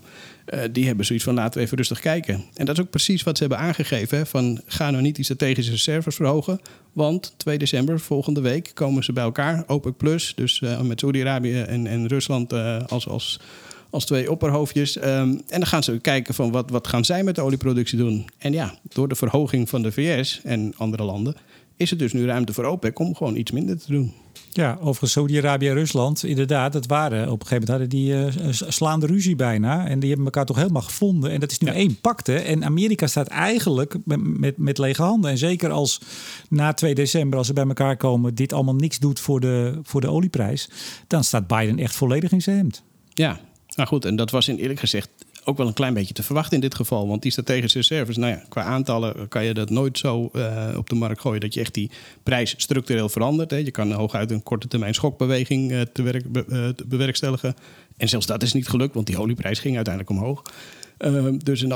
die 0.72 0.86
hebben 0.86 1.06
zoiets 1.06 1.26
van 1.26 1.34
laten 1.34 1.60
we 1.60 1.66
even 1.66 1.78
rustig 1.78 2.00
kijken. 2.00 2.44
En 2.54 2.66
dat 2.66 2.78
is 2.78 2.84
ook 2.84 2.90
precies 2.90 3.24
wat 3.24 3.38
ze 3.38 3.44
hebben 3.44 3.62
aangegeven. 3.62 4.18
Hè, 4.18 4.26
van 4.26 4.62
ga 4.66 4.92
nou 4.92 5.04
niet 5.04 5.16
die 5.16 5.24
strategische 5.24 5.72
reserves 5.72 6.16
verhogen. 6.16 6.60
Want 6.94 7.34
2 7.38 7.58
december, 7.58 8.00
volgende 8.00 8.42
week, 8.42 8.72
komen 8.74 9.04
ze 9.04 9.14
bij 9.14 9.24
elkaar. 9.24 9.64
OPEC 9.68 9.98
Plus, 9.98 10.34
dus 10.36 10.60
uh, 10.60 10.82
met 10.82 11.00
Saudi-Arabië 11.00 11.60
en, 11.60 11.88
en 11.88 12.08
Rusland 12.08 12.54
uh, 12.54 12.84
als, 12.88 13.08
als, 13.08 13.40
als 13.90 14.06
twee 14.06 14.32
opperhoofdjes. 14.32 14.96
Um, 14.96 15.04
en 15.04 15.42
dan 15.48 15.66
gaan 15.66 15.84
ze 15.84 16.00
kijken 16.00 16.34
van 16.34 16.52
wat, 16.52 16.70
wat 16.70 16.88
gaan 16.88 17.06
zij 17.06 17.24
met 17.24 17.36
de 17.36 17.42
olieproductie 17.42 17.98
doen. 17.98 18.26
En 18.38 18.54
ja, 18.54 18.76
door 18.84 19.08
de 19.08 19.16
verhoging 19.16 19.70
van 19.70 19.82
de 19.82 19.92
VS 19.92 20.42
en 20.44 20.74
andere 20.78 21.04
landen... 21.04 21.36
is 21.82 21.90
het 21.90 22.00
dus 22.00 22.14
nu 22.14 22.26
ruimte 22.26 22.54
voor 22.54 22.66
OPEC 22.66 23.00
om 23.00 23.16
gewoon 23.16 23.36
iets 23.36 23.52
minder 23.52 23.80
te 23.80 23.92
doen. 23.92 24.14
Ja, 24.54 24.78
overigens 24.80 25.12
Saudi-Arabië 25.12 25.68
en 25.68 25.74
Rusland, 25.74 26.24
inderdaad, 26.24 26.74
dat 26.74 26.86
waren 26.86 27.32
op 27.32 27.42
een 27.42 27.48
gegeven 27.48 27.68
moment 27.68 27.70
hadden 27.70 27.90
die 27.90 28.44
uh, 28.44 28.52
slaande 28.70 29.06
ruzie 29.06 29.36
bijna. 29.36 29.88
En 29.88 30.00
die 30.00 30.08
hebben 30.08 30.26
elkaar 30.26 30.46
toch 30.46 30.56
helemaal 30.56 30.82
gevonden. 30.82 31.32
En 31.32 31.40
dat 31.40 31.52
is 31.52 31.60
nu 31.60 31.68
één 31.68 32.00
pakte. 32.02 32.36
En 32.40 32.66
Amerika 32.66 33.08
staat 33.08 33.28
eigenlijk 33.28 33.98
met, 34.06 34.40
met, 34.40 34.58
met, 34.58 34.78
lege 34.78 35.02
handen. 35.02 35.32
En 35.32 35.38
zeker 35.38 35.70
als 35.70 36.02
na 36.50 36.74
2 36.74 36.96
december, 36.96 37.38
als 37.38 37.48
ze 37.48 37.54
bij 37.54 37.68
elkaar 37.68 37.98
komen, 37.98 38.36
dit 38.36 38.54
allemaal 38.54 38.76
niks 38.76 39.00
doet 39.00 39.20
voor 39.20 39.40
de, 39.40 39.80
voor 39.84 40.02
de 40.02 40.10
olieprijs. 40.10 40.70
Dan 41.08 41.24
staat 41.24 41.48
Biden 41.48 41.80
echt 41.80 41.96
volledig 41.96 42.32
in 42.32 42.42
zijn 42.42 42.58
hemd. 42.58 42.84
Ja, 43.14 43.40
nou 43.76 43.88
goed, 43.88 44.06
en 44.06 44.16
dat 44.16 44.32
was 44.32 44.48
in 44.48 44.56
eerlijk 44.56 44.80
gezegd 44.80 45.10
ook 45.44 45.58
wel 45.58 45.68
een 45.68 45.74
klein 45.74 45.94
beetje 45.94 46.14
te 46.14 46.24
verwachten 46.24 46.56
in 46.56 46.62
dit 46.62 46.76
geval. 46.76 47.08
Want 47.08 47.22
die 47.22 47.32
strategische 47.32 47.78
reserves, 47.78 48.18
nou 48.18 48.32
ja, 48.32 48.44
qua 48.50 48.64
aantallen 48.64 49.28
kan 49.28 49.46
je 49.46 49.54
dat 49.54 49.70
nooit 49.70 49.98
zo 49.98 50.30
uh, 50.34 50.68
op 50.78 50.90
de 50.90 50.96
markt 50.96 51.22
gooien 51.22 51.40
dat 51.40 51.54
je 51.54 51.60
echt 51.60 51.74
die 51.74 51.92
prijs 52.24 52.54
structureel 52.58 53.10
verandert. 53.10 53.52
Hè. 53.52 53.58
Je 53.58 53.72
kan 53.72 53.92
hooguit 53.92 54.32
een 54.32 54.44
korte 54.44 54.68
termijn 54.68 54.94
schokbeweging 54.94 55.72
uh, 55.72 55.82
te, 55.82 56.02
werk, 56.02 56.24
te, 56.34 56.86
bewerkstelligen. 56.88 57.56
En 57.98 58.10
zelfs 58.10 58.26
dat 58.26 58.44
is 58.44 58.54
niet 58.54 58.68
gelukt, 58.68 58.94
want 58.94 59.08
die 59.08 59.20
olieprijs 59.20 59.60
ging 59.60 59.76
uiteindelijk 59.76 60.20
omhoog. 60.20 60.42
Ehm, 60.98 61.38
dus 61.38 61.62
in 61.62 61.70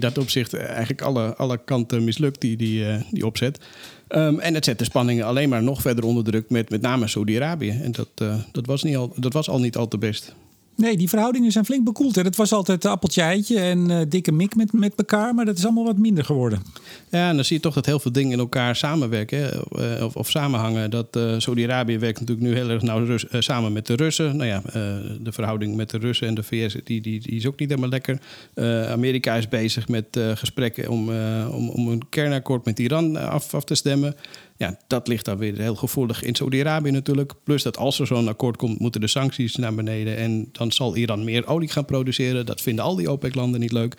dat, 0.00 0.18
opzicht 0.18 0.54
eigenlijk 0.54 1.02
alle, 1.02 1.36
alle 1.36 1.64
kanten 1.64 2.04
mislukt 2.04 2.40
die, 2.40 2.56
die, 2.56 2.84
die 3.10 3.26
opzet. 3.26 3.60
Um, 4.08 4.38
en 4.38 4.54
het 4.54 4.64
zet 4.64 4.78
de 4.78 4.84
spanningen 4.84 5.26
alleen 5.26 5.48
maar 5.48 5.62
nog 5.62 5.80
verder 5.80 6.04
onder 6.04 6.24
druk 6.24 6.50
met 6.50 6.70
met 6.70 6.80
name 6.80 7.08
Saudi-Arabië. 7.08 7.70
En 7.70 7.92
dat, 7.92 8.08
dat, 8.52 8.66
was 8.66 8.82
niet 8.82 8.96
al, 8.96 9.12
dat 9.16 9.32
was 9.32 9.48
al 9.48 9.60
niet 9.60 9.76
al 9.76 9.88
te 9.88 9.98
best. 9.98 10.34
Nee, 10.76 10.96
die 10.96 11.08
verhoudingen 11.08 11.52
zijn 11.52 11.64
flink 11.64 11.84
bekoeld. 11.84 12.14
Het 12.14 12.36
was 12.36 12.52
altijd 12.52 12.84
appeltje 12.84 13.22
eitje 13.22 13.60
en 13.60 13.90
uh, 13.90 14.00
dikke 14.08 14.32
mik 14.32 14.56
met, 14.56 14.72
met 14.72 14.92
elkaar, 14.96 15.34
maar 15.34 15.44
dat 15.44 15.58
is 15.58 15.64
allemaal 15.64 15.84
wat 15.84 15.98
minder 15.98 16.24
geworden. 16.24 16.62
Ja, 17.10 17.28
en 17.28 17.34
dan 17.34 17.44
zie 17.44 17.56
je 17.56 17.62
toch 17.62 17.74
dat 17.74 17.86
heel 17.86 17.98
veel 17.98 18.12
dingen 18.12 18.32
in 18.32 18.38
elkaar 18.38 18.76
samenwerken 18.76 19.64
uh, 19.72 20.04
of, 20.04 20.16
of, 20.16 20.30
samenhangen. 20.30 20.90
Dat 20.90 21.16
uh, 21.16 21.34
Saudi-Arabië 21.38 21.98
werkt 21.98 22.20
natuurlijk 22.20 22.46
nu 22.48 22.54
heel 22.54 22.68
erg 22.68 22.82
nauw 22.82 23.18
samen 23.38 23.72
met 23.72 23.86
de 23.86 23.94
Russen. 23.94 24.36
Nou 24.36 24.48
ja, 24.48 24.62
de 25.20 25.32
verhouding 25.32 25.76
met 25.76 25.90
de 25.90 25.98
Russen 25.98 26.28
en 26.28 26.34
de 26.34 26.42
VS 26.42 26.76
die, 26.84 27.00
die, 27.00 27.20
die 27.20 27.36
is 27.36 27.46
ook 27.46 27.58
niet 27.58 27.68
helemaal 27.68 27.90
lekker. 27.90 28.18
Amerika 28.90 29.34
is 29.34 29.48
bezig 29.48 29.88
met 29.88 30.06
gesprekken 30.34 30.88
om, 30.88 31.08
om, 31.48 31.68
om 31.68 31.88
een 31.88 32.02
kernakkoord 32.08 32.64
met 32.64 32.78
Iran 32.78 33.16
af, 33.16 33.54
af 33.54 33.64
te 33.64 33.74
stemmen. 33.74 34.14
Ja, 34.56 34.78
dat 34.86 35.08
ligt 35.08 35.24
dan 35.24 35.38
weer 35.38 35.58
heel 35.58 35.74
gevoelig 35.74 36.22
in 36.22 36.34
Saudi-Arabië 36.34 36.90
natuurlijk. 36.90 37.32
Plus 37.44 37.62
dat 37.62 37.76
als 37.76 38.00
er 38.00 38.06
zo'n 38.06 38.28
akkoord 38.28 38.56
komt, 38.56 38.78
moeten 38.78 39.00
de 39.00 39.06
sancties 39.06 39.56
naar 39.56 39.74
beneden. 39.74 40.16
En 40.16 40.48
dan 40.52 40.72
zal 40.72 40.96
Iran 40.96 41.24
meer 41.24 41.46
olie 41.46 41.68
gaan 41.68 41.84
produceren. 41.84 42.46
Dat 42.46 42.60
vinden 42.60 42.84
al 42.84 42.96
die 42.96 43.10
OPEC-landen 43.10 43.60
niet 43.60 43.72
leuk. 43.72 43.94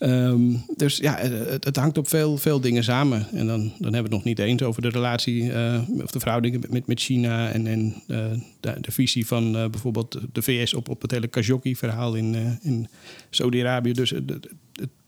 Um, 0.00 0.64
dus 0.76 0.96
ja, 0.96 1.16
het, 1.16 1.64
het, 1.64 1.76
hangt 1.76 1.98
op 1.98 2.08
veel, 2.08 2.36
veel 2.36 2.60
dingen 2.60 2.84
samen. 2.84 3.26
En 3.32 3.46
dan, 3.46 3.60
dan 3.60 3.72
hebben 3.78 3.90
we 3.90 3.96
het 3.96 4.10
nog 4.10 4.24
niet 4.24 4.38
eens 4.38 4.62
over 4.62 4.82
de 4.82 4.88
relatie 4.88 5.42
uh, 5.42 5.80
of 6.02 6.10
de 6.10 6.20
verhoudingen 6.20 6.62
met, 6.70 6.86
met 6.86 7.00
China 7.00 7.50
en, 7.50 7.66
en 7.66 7.94
uh, 8.08 8.24
de, 8.60 8.80
de, 8.80 8.92
visie 8.92 9.26
van 9.26 9.56
uh, 9.56 9.68
bijvoorbeeld 9.70 10.18
de 10.32 10.42
VS 10.42 10.74
op, 10.74 10.88
op 10.88 11.02
het 11.02 11.10
hele 11.10 11.26
Khashoggi-verhaal 11.26 12.14
in, 12.14 12.58
in 12.62 12.88
Saudi-Arabië. 13.30 13.92
Dus 13.92 14.10
het, 14.10 14.48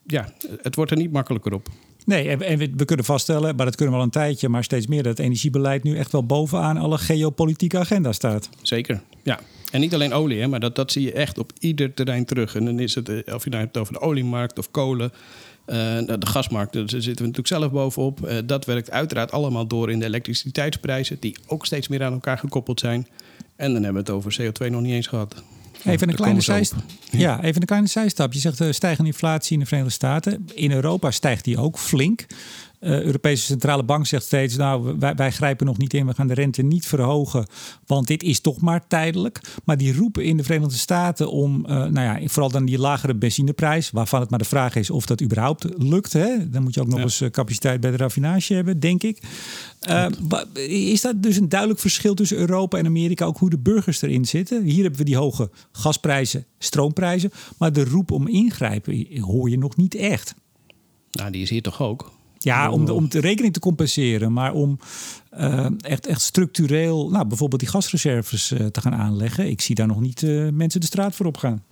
ja, 0.06 0.32
het 0.62 0.74
wordt 0.74 0.90
er 0.90 0.96
niet 0.96 1.12
makkelijker 1.12 1.52
op. 1.52 1.68
Nee, 2.06 2.28
en, 2.28 2.58
we, 2.76 2.84
kunnen 2.84 3.04
vaststellen, 3.04 3.56
maar 3.56 3.66
dat 3.66 3.74
kunnen 3.74 3.94
we 3.94 4.00
al 4.00 4.06
een 4.06 4.12
tijdje, 4.12 4.48
maar 4.48 4.64
steeds 4.64 4.86
meer, 4.86 5.02
dat 5.02 5.16
het 5.16 5.26
energiebeleid 5.26 5.82
nu 5.82 5.96
echt 5.96 6.12
wel 6.12 6.26
bovenaan 6.26 6.76
alle 6.76 6.98
geopolitieke 6.98 7.78
agenda 7.78 8.12
staat. 8.12 8.48
Zeker, 8.62 9.00
ja. 9.22 9.40
En 9.70 9.80
niet 9.80 9.94
alleen 9.94 10.12
olie, 10.12 10.40
hè, 10.40 10.46
maar 10.46 10.60
dat, 10.60 10.76
dat 10.76 10.92
zie 10.92 11.02
je 11.02 11.12
echt 11.12 11.38
op 11.38 11.52
ieder 11.58 11.94
terrein 11.94 12.24
terug. 12.24 12.54
En 12.54 12.64
dan 12.64 12.78
is 12.78 12.94
het, 12.94 13.08
eh, 13.08 13.34
of 13.34 13.44
je 13.44 13.50
nou 13.50 13.62
hebt 13.62 13.76
over 13.76 13.92
de 13.92 14.00
oliemarkt 14.00 14.58
of 14.58 14.70
kolen, 14.70 15.12
uh, 15.12 15.74
de 16.06 16.26
gasmarkt, 16.26 16.72
daar 16.72 16.88
zitten 16.88 17.04
we 17.04 17.10
natuurlijk 17.10 17.46
zelf 17.46 17.70
bovenop. 17.72 18.28
Uh, 18.28 18.38
dat 18.44 18.64
werkt 18.64 18.90
uiteraard 18.90 19.32
allemaal 19.32 19.66
door 19.66 19.90
in 19.90 19.98
de 19.98 20.04
elektriciteitsprijzen, 20.04 21.16
die 21.20 21.36
ook 21.46 21.66
steeds 21.66 21.88
meer 21.88 22.02
aan 22.02 22.12
elkaar 22.12 22.38
gekoppeld 22.38 22.80
zijn. 22.80 23.06
En 23.56 23.72
dan 23.72 23.82
hebben 23.82 24.04
we 24.04 24.12
het 24.12 24.18
over 24.18 24.36
CO2 24.42 24.70
nog 24.70 24.80
niet 24.80 24.92
eens 24.92 25.06
gehad. 25.06 25.42
Even 25.86 26.08
een, 26.08 26.14
kleine 26.14 26.40
zijstap. 26.40 26.78
Ja, 27.10 27.42
even 27.42 27.60
een 27.60 27.66
kleine 27.66 27.88
zijstap. 27.88 28.32
Je 28.32 28.38
zegt 28.38 28.60
uh, 28.60 28.72
stijgende 28.72 29.10
inflatie 29.10 29.52
in 29.52 29.58
de 29.58 29.66
Verenigde 29.66 29.94
Staten. 29.94 30.48
In 30.54 30.72
Europa 30.72 31.10
stijgt 31.10 31.44
die 31.44 31.58
ook 31.58 31.78
flink. 31.78 32.26
Uh, 32.80 33.02
Europese 33.02 33.44
Centrale 33.44 33.84
Bank 33.84 34.06
zegt 34.06 34.24
steeds, 34.24 34.56
nou, 34.56 34.96
wij, 34.98 35.14
wij, 35.14 35.30
grijpen 35.30 35.66
nog 35.66 35.78
niet 35.78 35.94
in, 35.94 36.06
we 36.06 36.14
gaan 36.14 36.26
de 36.26 36.34
rente 36.34 36.62
niet 36.62 36.86
verhogen, 36.86 37.46
want 37.86 38.06
dit 38.06 38.22
is 38.22 38.40
toch 38.40 38.60
maar 38.60 38.86
tijdelijk. 38.86 39.40
Maar 39.64 39.76
die 39.76 39.96
roepen 39.96 40.24
in 40.24 40.36
de 40.36 40.42
Verenigde 40.42 40.76
Staten 40.76 41.30
om, 41.30 41.60
uh, 41.60 41.68
nou 41.68 42.00
ja, 42.00 42.28
vooral 42.28 42.50
dan 42.50 42.64
die 42.64 42.78
lagere 42.78 43.14
benzineprijs, 43.14 43.90
waarvan 43.90 44.20
het 44.20 44.30
maar 44.30 44.38
de 44.38 44.44
vraag 44.44 44.74
is 44.74 44.90
of 44.90 45.06
dat 45.06 45.22
überhaupt 45.22 45.66
lukt. 45.76 46.12
Hè? 46.12 46.50
Dan 46.50 46.62
moet 46.62 46.74
je 46.74 46.80
ook 46.80 46.88
nog 46.88 47.00
eens 47.00 47.22
capaciteit 47.30 47.80
bij 47.80 47.90
de 47.90 47.96
raffinage 47.96 48.54
hebben, 48.54 48.80
denk 48.80 49.02
ik. 49.02 49.22
Uh, 49.88 50.06
is 50.68 51.00
dat 51.00 51.22
dus 51.22 51.36
een 51.36 51.48
duidelijk 51.48 51.80
verschil 51.80 52.14
tussen 52.14 52.36
Europa 52.36 52.78
en 52.78 52.86
Amerika, 52.86 53.24
ook 53.24 53.38
hoe 53.38 53.50
de 53.50 53.58
burgers 53.58 54.02
erin 54.02 54.24
zitten? 54.24 54.62
Hier 54.62 54.82
hebben 54.82 54.98
we 54.98 55.04
die 55.04 55.16
hoge 55.16 55.50
gasprijzen, 55.72 56.44
stroomprijzen, 56.58 57.30
maar 57.58 57.72
de 57.72 57.84
roep 57.84 58.10
om 58.10 58.28
ingrijpen 58.28 59.06
hoor 59.20 59.50
je 59.50 59.58
nog 59.58 59.76
niet 59.76 59.94
echt. 59.94 60.34
Nou, 61.10 61.30
die 61.30 61.42
is 61.42 61.50
hier 61.50 61.62
toch 61.62 61.82
ook? 61.82 62.15
Ja, 62.46 62.70
om 62.70 62.84
de, 62.84 62.92
om 62.92 63.08
de 63.08 63.20
rekening 63.20 63.52
te 63.52 63.60
compenseren, 63.60 64.32
maar 64.32 64.52
om 64.52 64.78
uh, 65.38 65.66
echt, 65.78 66.06
echt 66.06 66.20
structureel, 66.20 67.10
nou, 67.10 67.26
bijvoorbeeld 67.26 67.60
die 67.60 67.70
gasreserves 67.70 68.52
uh, 68.52 68.66
te 68.66 68.80
gaan 68.80 68.94
aanleggen. 68.94 69.48
Ik 69.48 69.60
zie 69.60 69.74
daar 69.74 69.86
nog 69.86 70.00
niet 70.00 70.22
uh, 70.22 70.48
mensen 70.52 70.80
de 70.80 70.86
straat 70.86 71.14
voor 71.14 71.26
op 71.26 71.36
gaan. 71.36 71.62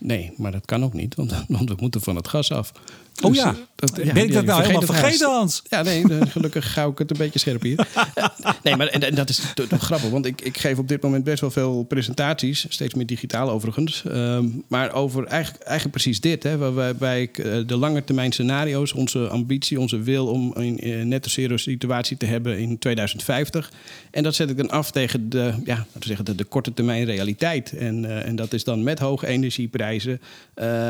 Nee, 0.00 0.32
maar 0.36 0.52
dat 0.52 0.66
kan 0.66 0.84
ook 0.84 0.92
niet, 0.92 1.14
want, 1.14 1.32
want 1.48 1.68
we 1.68 1.76
moeten 1.78 2.00
van 2.00 2.16
het 2.16 2.28
gas 2.28 2.52
af. 2.52 2.72
Oh 3.22 3.30
dus, 3.30 3.38
ja, 3.38 3.56
dat, 3.74 3.96
ja, 4.04 4.12
ben 4.12 4.24
ik 4.24 4.32
dat 4.32 4.44
nou 4.44 4.60
helemaal 4.60 4.82
vergeten, 4.82 5.30
Hans? 5.30 5.62
Ja, 5.68 5.82
nee, 5.82 6.04
gelukkig 6.26 6.74
hou 6.74 6.92
ik 6.92 6.98
het 6.98 7.10
een 7.10 7.16
beetje 7.16 7.38
scherp 7.38 7.62
hier. 7.62 7.86
nee, 8.62 8.76
maar 8.76 8.86
en, 8.86 9.02
en 9.02 9.14
dat 9.14 9.28
is 9.28 9.42
toch 9.54 9.82
grappig, 9.82 10.10
want 10.10 10.26
ik, 10.26 10.40
ik 10.40 10.58
geef 10.58 10.78
op 10.78 10.88
dit 10.88 11.02
moment 11.02 11.24
best 11.24 11.40
wel 11.40 11.50
veel 11.50 11.82
presentaties, 11.82 12.66
steeds 12.68 12.94
meer 12.94 13.06
digitaal 13.06 13.50
overigens. 13.50 14.02
Um, 14.06 14.64
maar 14.68 14.92
over 14.92 15.24
eigenlijk, 15.24 15.64
eigenlijk 15.64 15.96
precies 15.96 16.20
dit, 16.20 16.42
hè, 16.42 16.58
waarbij 16.58 17.30
uh, 17.32 17.66
de 17.66 17.76
lange 17.76 18.04
termijn 18.04 18.32
scenario's, 18.32 18.92
onze 18.92 19.28
ambitie, 19.28 19.80
onze 19.80 19.98
wil 19.98 20.26
om 20.26 20.50
een 20.54 20.88
uh, 20.88 21.04
netto 21.04 21.28
zero 21.28 21.56
situatie 21.56 22.16
te 22.16 22.26
hebben 22.26 22.58
in 22.58 22.78
2050. 22.78 23.72
En 24.10 24.22
dat 24.22 24.34
zet 24.34 24.50
ik 24.50 24.56
dan 24.56 24.70
af 24.70 24.90
tegen 24.90 25.30
de, 25.30 25.52
ja, 25.64 25.76
laten 25.76 26.00
we 26.00 26.06
zeggen, 26.06 26.24
de, 26.24 26.34
de 26.34 26.44
korte 26.44 26.74
termijn 26.74 27.04
realiteit. 27.04 27.72
En, 27.72 28.04
uh, 28.04 28.26
en 28.26 28.36
dat 28.36 28.52
is 28.52 28.64
dan 28.64 28.82
met 28.82 28.98
hoge 28.98 29.26
energieprijzen, 29.26 29.89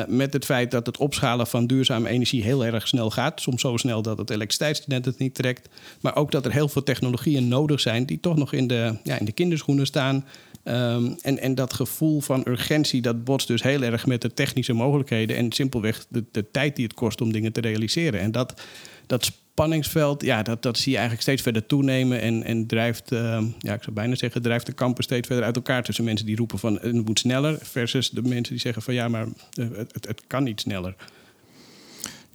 met 0.08 0.32
het 0.32 0.44
feit 0.44 0.70
dat 0.70 0.86
het 0.86 0.96
opschalen 0.96 1.46
van 1.46 1.66
duurzame 1.66 2.08
energie 2.08 2.42
heel 2.42 2.64
erg 2.64 2.88
snel 2.88 3.10
gaat. 3.10 3.40
Soms 3.40 3.60
zo 3.60 3.76
snel 3.76 4.02
dat 4.02 4.18
het 4.18 4.30
elektriciteitsnet 4.30 5.04
het 5.04 5.18
niet 5.18 5.34
trekt. 5.34 5.68
Maar 6.00 6.16
ook 6.16 6.30
dat 6.30 6.44
er 6.44 6.52
heel 6.52 6.68
veel 6.68 6.82
technologieën 6.82 7.48
nodig 7.48 7.80
zijn 7.80 8.04
die 8.04 8.20
toch 8.20 8.36
nog 8.36 8.52
in 8.52 8.66
de, 8.66 8.96
ja, 9.04 9.18
in 9.18 9.24
de 9.24 9.32
kinderschoenen 9.32 9.86
staan. 9.86 10.24
Um, 10.64 11.16
en, 11.22 11.38
en 11.38 11.54
dat 11.54 11.72
gevoel 11.72 12.20
van 12.20 12.42
urgentie, 12.46 13.02
dat 13.02 13.24
botst 13.24 13.48
dus 13.48 13.62
heel 13.62 13.82
erg 13.82 14.06
met 14.06 14.22
de 14.22 14.34
technische 14.34 14.72
mogelijkheden 14.72 15.36
en 15.36 15.52
simpelweg 15.52 16.06
de, 16.08 16.24
de 16.32 16.50
tijd 16.50 16.76
die 16.76 16.84
het 16.84 16.94
kost 16.94 17.20
om 17.20 17.32
dingen 17.32 17.52
te 17.52 17.60
realiseren. 17.60 18.20
En 18.20 18.32
dat, 18.32 18.62
dat 19.10 19.24
spanningsveld, 19.24 20.22
ja, 20.22 20.42
dat, 20.42 20.62
dat 20.62 20.78
zie 20.78 20.90
je 20.90 20.98
eigenlijk 20.98 21.26
steeds 21.26 21.42
verder 21.42 21.66
toenemen 21.66 22.20
en, 22.20 22.42
en 22.42 22.66
drijft, 22.66 23.12
uh, 23.12 23.42
ja, 23.58 23.74
ik 23.74 23.82
zou 23.82 23.94
bijna 23.94 24.14
zeggen, 24.14 24.42
drijft 24.42 24.66
de 24.66 24.72
kampen 24.72 25.04
steeds 25.04 25.26
verder 25.26 25.44
uit 25.44 25.56
elkaar 25.56 25.82
tussen 25.82 26.04
mensen 26.04 26.26
die 26.26 26.36
roepen 26.36 26.58
van 26.58 26.78
het 26.80 27.06
moet 27.06 27.18
sneller, 27.18 27.58
versus 27.62 28.10
de 28.10 28.22
mensen 28.22 28.52
die 28.52 28.60
zeggen 28.60 28.82
van 28.82 28.94
ja, 28.94 29.08
maar 29.08 29.26
eh, 29.54 29.66
het, 29.76 30.06
het 30.06 30.22
kan 30.26 30.42
niet 30.42 30.60
sneller. 30.60 30.94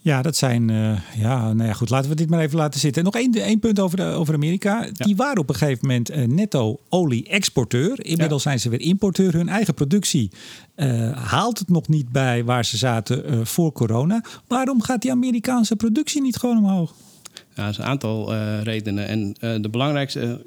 Ja, 0.06 0.22
dat 0.22 0.36
zijn. 0.36 0.70
Uh, 0.70 0.98
ja, 1.18 1.54
nou 1.54 1.68
ja, 1.68 1.74
goed. 1.74 1.90
Laten 1.90 2.10
we 2.10 2.16
dit 2.16 2.30
maar 2.30 2.40
even 2.40 2.58
laten 2.58 2.80
zitten. 2.80 3.04
Nog 3.04 3.16
één, 3.16 3.34
één 3.34 3.60
punt 3.60 3.80
over, 3.80 3.98
de, 3.98 4.04
over 4.04 4.34
Amerika. 4.34 4.88
Die 4.94 5.16
waren 5.16 5.42
op 5.42 5.50
een 5.50 5.56
gegeven 5.56 5.88
moment 5.88 6.12
uh, 6.12 6.24
netto 6.26 6.80
olie-exporteur. 6.90 8.06
Inmiddels 8.06 8.44
zijn 8.44 8.60
ze 8.60 8.70
weer 8.70 8.80
importeur. 8.80 9.34
Hun 9.34 9.50
eigen 9.50 9.74
productie 9.74 10.32
uh, 10.76 11.12
haalt 11.12 11.60
het 11.60 11.70
nog 11.70 11.88
niet 11.88 12.12
bij 12.12 12.44
waar 12.44 12.66
ze 12.66 12.78
zaten 12.78 13.48
voor 13.48 13.72
corona. 13.72 14.24
Waarom 14.48 14.82
gaat 14.82 15.02
die 15.02 15.12
Amerikaanse 15.12 15.76
productie 15.76 16.22
niet 16.22 16.38
gewoon 16.38 16.58
omhoog? 16.58 16.94
Ja, 17.54 17.64
er 17.64 17.70
is 17.70 17.78
een 17.78 17.84
aantal 17.84 18.36
redenen. 18.64 19.08
En 19.40 19.62
de 19.62 19.70
belangrijkste 19.70 20.46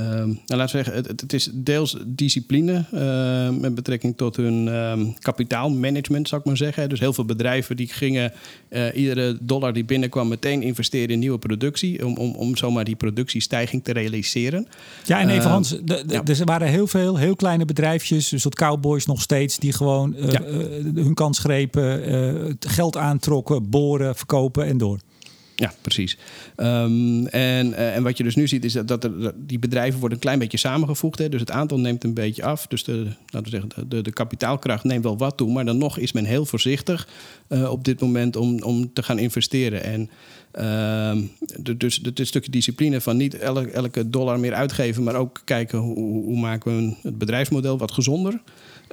Um, 0.00 0.06
nou, 0.06 0.40
laten 0.46 0.76
we 0.76 0.84
zeggen, 0.84 0.94
het, 0.94 1.20
het 1.20 1.32
is 1.32 1.50
deels 1.52 1.96
discipline 2.06 2.84
uh, 2.92 3.60
met 3.60 3.74
betrekking 3.74 4.16
tot 4.16 4.36
hun 4.36 4.66
um, 4.66 5.14
kapitaalmanagement, 5.18 6.28
zou 6.28 6.40
ik 6.40 6.46
maar 6.46 6.56
zeggen. 6.56 6.88
Dus 6.88 7.00
heel 7.00 7.12
veel 7.12 7.24
bedrijven 7.24 7.76
die 7.76 7.88
gingen 7.88 8.32
uh, 8.68 8.86
iedere 8.94 9.38
dollar 9.40 9.72
die 9.72 9.84
binnenkwam 9.84 10.28
meteen 10.28 10.62
investeren 10.62 11.08
in 11.08 11.18
nieuwe 11.18 11.38
productie, 11.38 12.06
om, 12.06 12.16
om, 12.16 12.34
om 12.34 12.56
zomaar 12.56 12.84
die 12.84 12.96
productiestijging 12.96 13.84
te 13.84 13.92
realiseren. 13.92 14.66
Ja, 15.04 15.20
en 15.20 15.28
even 15.28 15.44
uh, 15.44 15.50
Hans, 15.50 15.76
ja. 16.06 16.22
er 16.24 16.44
waren 16.44 16.68
heel 16.68 16.86
veel 16.86 17.16
heel 17.16 17.36
kleine 17.36 17.64
bedrijfjes, 17.64 18.28
dus 18.28 18.42
dat 18.42 18.54
cowboys 18.54 19.06
nog 19.06 19.22
steeds, 19.22 19.58
die 19.58 19.72
gewoon 19.72 20.14
ja. 20.18 20.42
hun 20.94 21.14
kans 21.14 21.38
grepen, 21.38 22.58
geld 22.60 22.96
aantrokken, 22.96 23.70
boren, 23.70 24.16
verkopen 24.16 24.66
en 24.66 24.78
door. 24.78 24.98
Ja, 25.56 25.72
precies. 25.80 26.18
Um, 26.56 27.26
en, 27.26 27.66
uh, 27.66 27.96
en 27.96 28.02
wat 28.02 28.16
je 28.16 28.24
dus 28.24 28.34
nu 28.34 28.48
ziet 28.48 28.64
is 28.64 28.72
dat, 28.72 28.88
dat, 28.88 29.10
die 29.36 29.58
bedrijven 29.58 29.98
worden 29.98 30.18
een 30.18 30.24
klein 30.24 30.38
beetje 30.38 30.56
samengevoegd. 30.56 31.18
Hè. 31.18 31.28
Dus 31.28 31.40
het 31.40 31.50
aantal 31.50 31.78
neemt 31.78 32.04
een 32.04 32.14
beetje 32.14 32.44
af. 32.44 32.66
Dus 32.66 32.84
de, 32.84 33.06
laten 33.26 33.50
we 33.52 33.60
zeggen, 33.60 33.88
de, 33.88 34.02
de 34.02 34.12
kapitaalkracht 34.12 34.84
neemt 34.84 35.04
wel 35.04 35.16
wat 35.16 35.36
toe. 35.36 35.52
Maar 35.52 35.64
dan 35.64 35.78
nog 35.78 35.98
is 35.98 36.12
men 36.12 36.24
heel 36.24 36.46
voorzichtig 36.46 37.08
uh, 37.48 37.70
op 37.70 37.84
dit 37.84 38.00
moment 38.00 38.36
om, 38.36 38.62
om 38.62 38.92
te 38.92 39.02
gaan 39.02 39.18
investeren. 39.18 39.82
En 39.82 40.10
uh, 40.54 41.16
dus 41.76 42.00
het 42.02 42.26
stukje 42.26 42.50
discipline 42.50 43.00
van 43.00 43.16
niet 43.16 43.38
elke, 43.38 43.70
elke 43.70 44.10
dollar 44.10 44.40
meer 44.40 44.54
uitgeven, 44.54 45.02
maar 45.02 45.14
ook 45.14 45.42
kijken 45.44 45.78
hoe, 45.78 46.24
hoe 46.24 46.38
maken 46.38 46.76
we 46.76 46.94
het 47.02 47.18
bedrijfsmodel 47.18 47.78
wat 47.78 47.92
gezonder. 47.92 48.40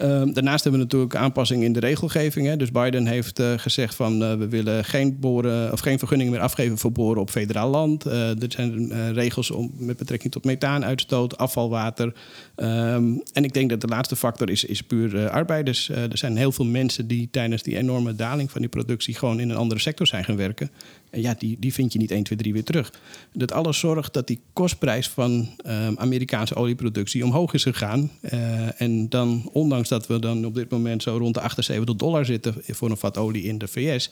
Um, 0.02 0.34
daarnaast 0.34 0.64
hebben 0.64 0.82
we 0.82 0.86
natuurlijk 0.86 1.16
aanpassingen 1.16 1.66
in 1.66 1.74
de 1.74 1.80
regelgeving. 1.80 2.48
Hè. 2.48 2.58
Dus 2.58 2.72
Biden 2.72 3.08
heeft 3.08 3.40
uh, 3.40 3.54
gezegd 3.58 3.96
van 3.96 4.24
uh, 4.24 4.34
we 4.34 4.48
willen 4.48 4.86
geen, 4.86 5.20
boren, 5.20 5.72
of 5.72 5.80
geen 5.80 6.00
vergunningen 6.00 6.32
meer 6.34 6.42
afgeven 6.42 6.78
voor 6.78 6.92
boren 6.92 7.22
op 7.22 7.30
federaal 7.30 7.70
land. 7.70 8.08
Uh, 8.08 8.42
er 8.42 8.52
zijn 8.52 9.14
regels 9.14 9.52
om, 9.52 9.72
met 9.78 9.98
betrekking 9.98 10.32
tot 10.32 10.46
methaanuitstoot, 10.46 11.38
afvalwater. 11.38 12.14
Um, 12.56 13.22
en 13.34 13.44
ik 13.44 13.54
denk 13.54 13.70
dat 13.70 13.82
de 13.82 13.88
laatste 13.88 14.16
factor 14.16 14.50
is, 14.50 14.64
is 14.64 14.82
puur 14.82 15.30
arbeiders. 15.30 15.90
er 15.90 16.18
zijn 16.18 16.38
heel 16.38 16.52
veel 16.52 16.66
mensen 16.66 17.08
die 17.08 17.28
tijdens 17.32 17.64
die 17.64 17.78
enorme 17.78 18.16
daling 18.16 18.52
van 18.52 18.62
die 18.62 18.70
productie 18.70 19.16
gewoon 19.16 19.40
in 19.40 19.50
een 19.50 19.58
andere 19.58 19.80
sector 19.80 20.08
zijn 20.08 20.24
gaan 20.24 20.38
werken. 20.38 20.72
En 21.10 21.22
ja, 21.22 21.36
die, 21.38 21.58
die 21.60 21.74
vind 21.74 21.94
je 21.94 22.00
niet 22.00 22.12
1, 22.12 22.24
2, 22.24 22.38
3 22.38 22.54
weer 22.54 22.64
terug. 22.64 22.94
Dat 23.34 23.52
alles 23.52 23.80
zorgt 23.80 24.14
dat 24.14 24.28
die 24.28 24.40
kostprijs 24.54 25.10
van 25.10 25.50
um, 25.66 25.98
Amerikaanse 25.98 26.56
olieproductie 26.56 27.26
omhoog 27.26 27.54
is 27.54 27.64
gegaan. 27.64 28.12
Uh, 28.22 28.82
en 28.82 29.10
dan, 29.10 29.50
ondanks 29.54 29.90
dat 29.90 30.08
we 30.08 30.20
dan 30.20 30.46
op 30.46 30.56
dit 30.56 30.70
moment 30.70 31.04
zo 31.04 31.18
rond 31.18 31.34
de 31.34 31.42
78 31.42 31.96
dollar 31.96 32.26
zitten 32.26 32.56
voor 32.68 32.90
een 32.90 32.98
vat 32.98 33.18
olie 33.18 33.44
in 33.44 33.58
de 33.58 33.68
VS, 33.68 34.12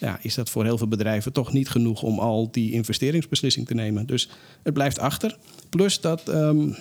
ja, 0.00 0.18
is 0.22 0.34
dat 0.34 0.50
voor 0.50 0.64
heel 0.64 0.78
veel 0.78 0.88
bedrijven 0.88 1.32
toch 1.32 1.52
niet 1.52 1.68
genoeg 1.68 2.02
om 2.02 2.18
al 2.18 2.48
die 2.50 2.72
investeringsbeslissing 2.72 3.66
te 3.66 3.74
nemen. 3.74 4.06
Dus 4.06 4.28
het 4.62 4.74
blijft 4.74 4.98
achter. 4.98 5.36
Plus 5.68 6.00
dat. 6.00 6.28
Um, 6.28 6.76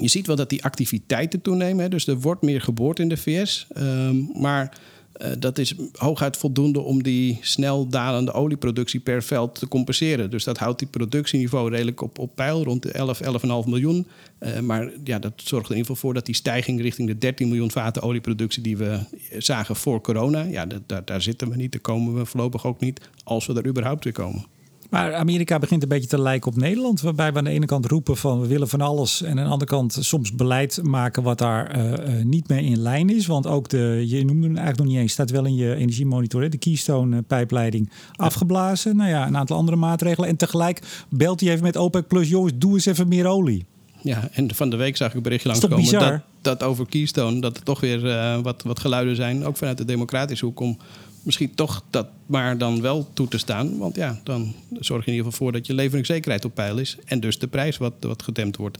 je 0.00 0.08
ziet 0.08 0.26
wel 0.26 0.36
dat 0.36 0.50
die 0.50 0.64
activiteiten 0.64 1.40
toenemen. 1.40 1.82
Hè. 1.82 1.88
Dus 1.88 2.06
er 2.06 2.20
wordt 2.20 2.42
meer 2.42 2.60
geboord 2.60 2.98
in 2.98 3.08
de 3.08 3.16
VS. 3.16 3.66
Um, 3.76 4.30
maar 4.34 4.78
uh, 5.22 5.28
dat 5.38 5.58
is 5.58 5.74
hooguit 5.96 6.36
voldoende 6.36 6.80
om 6.80 7.02
die 7.02 7.38
snel 7.40 7.88
dalende 7.88 8.32
olieproductie 8.32 9.00
per 9.00 9.22
veld 9.22 9.54
te 9.54 9.68
compenseren. 9.68 10.30
Dus 10.30 10.44
dat 10.44 10.58
houdt 10.58 10.78
die 10.78 10.88
productieniveau 10.88 11.70
redelijk 11.70 12.00
op, 12.00 12.18
op 12.18 12.34
peil, 12.34 12.64
rond 12.64 12.82
de 12.82 12.92
11, 12.92 13.20
11,5 13.22 13.28
miljoen. 13.66 14.06
Uh, 14.40 14.58
maar 14.58 14.90
ja, 15.04 15.18
dat 15.18 15.32
zorgt 15.36 15.66
er 15.66 15.72
in 15.72 15.76
ieder 15.76 15.94
geval 15.94 15.96
voor 15.96 16.14
dat 16.14 16.26
die 16.26 16.34
stijging 16.34 16.80
richting 16.80 17.08
de 17.08 17.18
13 17.18 17.48
miljoen 17.48 17.70
vaten 17.70 18.02
olieproductie 18.02 18.62
die 18.62 18.76
we 18.76 18.98
zagen 19.38 19.76
voor 19.76 20.00
corona, 20.00 20.42
ja, 20.42 20.66
daar, 20.86 21.04
daar 21.04 21.22
zitten 21.22 21.50
we 21.50 21.56
niet, 21.56 21.72
daar 21.72 21.80
komen 21.80 22.14
we 22.14 22.26
voorlopig 22.26 22.66
ook 22.66 22.80
niet, 22.80 23.00
als 23.24 23.46
we 23.46 23.54
er 23.54 23.66
überhaupt 23.66 24.04
weer 24.04 24.12
komen. 24.12 24.44
Maar 24.88 25.14
Amerika 25.14 25.58
begint 25.58 25.82
een 25.82 25.88
beetje 25.88 26.08
te 26.08 26.20
lijken 26.20 26.50
op 26.50 26.56
Nederland. 26.56 27.00
Waarbij 27.00 27.32
we 27.32 27.38
aan 27.38 27.44
de 27.44 27.50
ene 27.50 27.66
kant 27.66 27.86
roepen 27.86 28.16
van 28.16 28.40
we 28.40 28.46
willen 28.46 28.68
van 28.68 28.80
alles. 28.80 29.22
En 29.22 29.38
aan 29.38 29.44
de 29.44 29.50
andere 29.50 29.70
kant 29.70 29.96
soms 30.00 30.32
beleid 30.32 30.80
maken 30.82 31.22
wat 31.22 31.38
daar 31.38 31.78
uh, 31.78 31.84
uh, 31.84 32.24
niet 32.24 32.48
mee 32.48 32.64
in 32.64 32.78
lijn 32.78 33.10
is. 33.10 33.26
Want 33.26 33.46
ook 33.46 33.68
de, 33.68 34.04
je 34.06 34.24
noemde 34.24 34.46
hem 34.46 34.56
eigenlijk 34.56 34.78
nog 34.78 34.86
niet 34.86 34.96
eens, 34.96 35.12
staat 35.12 35.30
wel 35.30 35.44
in 35.44 35.54
je 35.54 35.74
energiemonitor. 35.74 36.42
Hè, 36.42 36.48
de 36.48 36.58
Keystone-pijpleiding 36.58 37.90
afgeblazen. 38.16 38.96
Nou 38.96 39.10
ja, 39.10 39.26
een 39.26 39.36
aantal 39.36 39.56
andere 39.56 39.76
maatregelen. 39.76 40.28
En 40.28 40.36
tegelijk 40.36 41.04
belt 41.08 41.40
hij 41.40 41.50
even 41.50 41.62
met 41.62 41.76
OPEC 41.76 42.06
Plus, 42.06 42.28
jongens, 42.28 42.52
doe 42.56 42.74
eens 42.74 42.86
even 42.86 43.08
meer 43.08 43.26
olie. 43.26 43.66
Ja, 44.02 44.28
en 44.32 44.54
van 44.54 44.70
de 44.70 44.76
week 44.76 44.96
zag 44.96 45.08
ik 45.08 45.14
een 45.14 45.22
berichtje 45.22 45.48
langskomen 45.48 45.92
dat, 45.92 46.20
dat 46.42 46.62
over 46.62 46.86
Keystone... 46.86 47.40
dat 47.40 47.56
er 47.56 47.62
toch 47.62 47.80
weer 47.80 48.04
uh, 48.04 48.38
wat, 48.40 48.62
wat 48.62 48.80
geluiden 48.80 49.16
zijn, 49.16 49.44
ook 49.44 49.56
vanuit 49.56 49.78
de 49.78 49.84
democratische 49.84 50.44
hoek... 50.44 50.60
om 50.60 50.78
misschien 51.22 51.54
toch 51.54 51.82
dat 51.90 52.06
maar 52.26 52.58
dan 52.58 52.80
wel 52.80 53.08
toe 53.12 53.28
te 53.28 53.38
staan. 53.38 53.78
Want 53.78 53.96
ja, 53.96 54.20
dan 54.24 54.54
zorg 54.80 55.04
je 55.04 55.10
in 55.10 55.16
ieder 55.16 55.30
geval 55.30 55.46
voor 55.46 55.52
dat 55.52 55.66
je 55.66 55.74
leveringszekerheid 55.74 56.44
op 56.44 56.54
peil 56.54 56.78
is. 56.78 56.96
En 57.04 57.20
dus 57.20 57.38
de 57.38 57.46
prijs 57.46 57.76
wat, 57.76 57.92
wat 58.00 58.22
gedempt 58.22 58.56
wordt. 58.56 58.78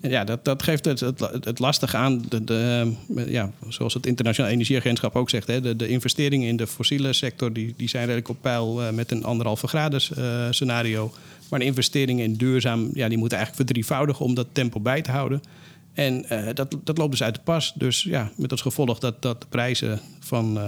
En 0.00 0.10
ja, 0.10 0.24
dat, 0.24 0.44
dat 0.44 0.62
geeft 0.62 0.84
het, 0.84 1.00
het, 1.00 1.58
lastige 1.58 1.96
aan, 1.96 2.24
de, 2.28 2.44
de, 2.44 2.92
ja, 3.26 3.50
zoals 3.68 3.94
het 3.94 4.06
Internationaal 4.06 4.50
Energieagentschap 4.50 5.16
ook 5.16 5.30
zegt, 5.30 5.46
hè, 5.46 5.60
de, 5.60 5.76
de 5.76 5.88
investeringen 5.88 6.48
in 6.48 6.56
de 6.56 6.66
fossiele 6.66 7.12
sector 7.12 7.52
die, 7.52 7.74
die 7.76 7.88
zijn 7.88 8.04
redelijk 8.04 8.28
op 8.28 8.36
peil 8.40 8.82
uh, 8.82 8.90
met 8.90 9.10
een 9.10 9.24
anderhalve 9.24 9.66
graden 9.66 10.00
uh, 10.18 10.46
scenario. 10.50 11.12
Maar 11.48 11.58
de 11.58 11.64
investeringen 11.64 12.24
in 12.24 12.34
duurzaam, 12.34 12.90
ja, 12.92 13.08
die 13.08 13.18
moeten 13.18 13.38
eigenlijk 13.38 13.68
verdrievoudigen 13.68 14.24
om 14.24 14.34
dat 14.34 14.46
tempo 14.52 14.80
bij 14.80 15.02
te 15.02 15.10
houden. 15.10 15.42
En 15.92 16.24
dat, 16.54 16.76
dat 16.84 16.98
loopt 16.98 17.10
dus 17.10 17.22
uit 17.22 17.34
de 17.34 17.40
pas. 17.44 17.72
Dus 17.76 18.02
ja, 18.02 18.30
met 18.36 18.50
als 18.50 18.60
gevolg 18.60 18.98
dat, 18.98 19.22
dat 19.22 19.40
de 19.40 19.46
prijzen 19.48 20.00
van 20.20 20.58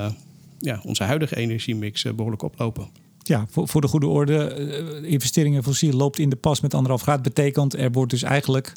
ja, 0.63 0.81
onze 0.85 1.05
huidige 1.05 1.37
energiemix 1.37 2.03
behoorlijk 2.03 2.43
oplopen. 2.43 2.89
Ja, 3.19 3.47
voor, 3.51 3.69
voor 3.69 3.81
de 3.81 3.89
goede 3.89 4.07
orde, 4.07 4.57
uh, 5.03 5.11
investeringen 5.11 5.57
in 5.57 5.63
fossiel 5.63 5.93
loopt 5.93 6.19
in 6.19 6.29
de 6.29 6.37
pas 6.37 6.61
met 6.61 6.75
anderhalf 6.75 7.03
graad. 7.03 7.23
Betekent 7.23 7.75
er 7.75 7.93
wordt 7.93 8.11
dus 8.11 8.23
eigenlijk 8.23 8.73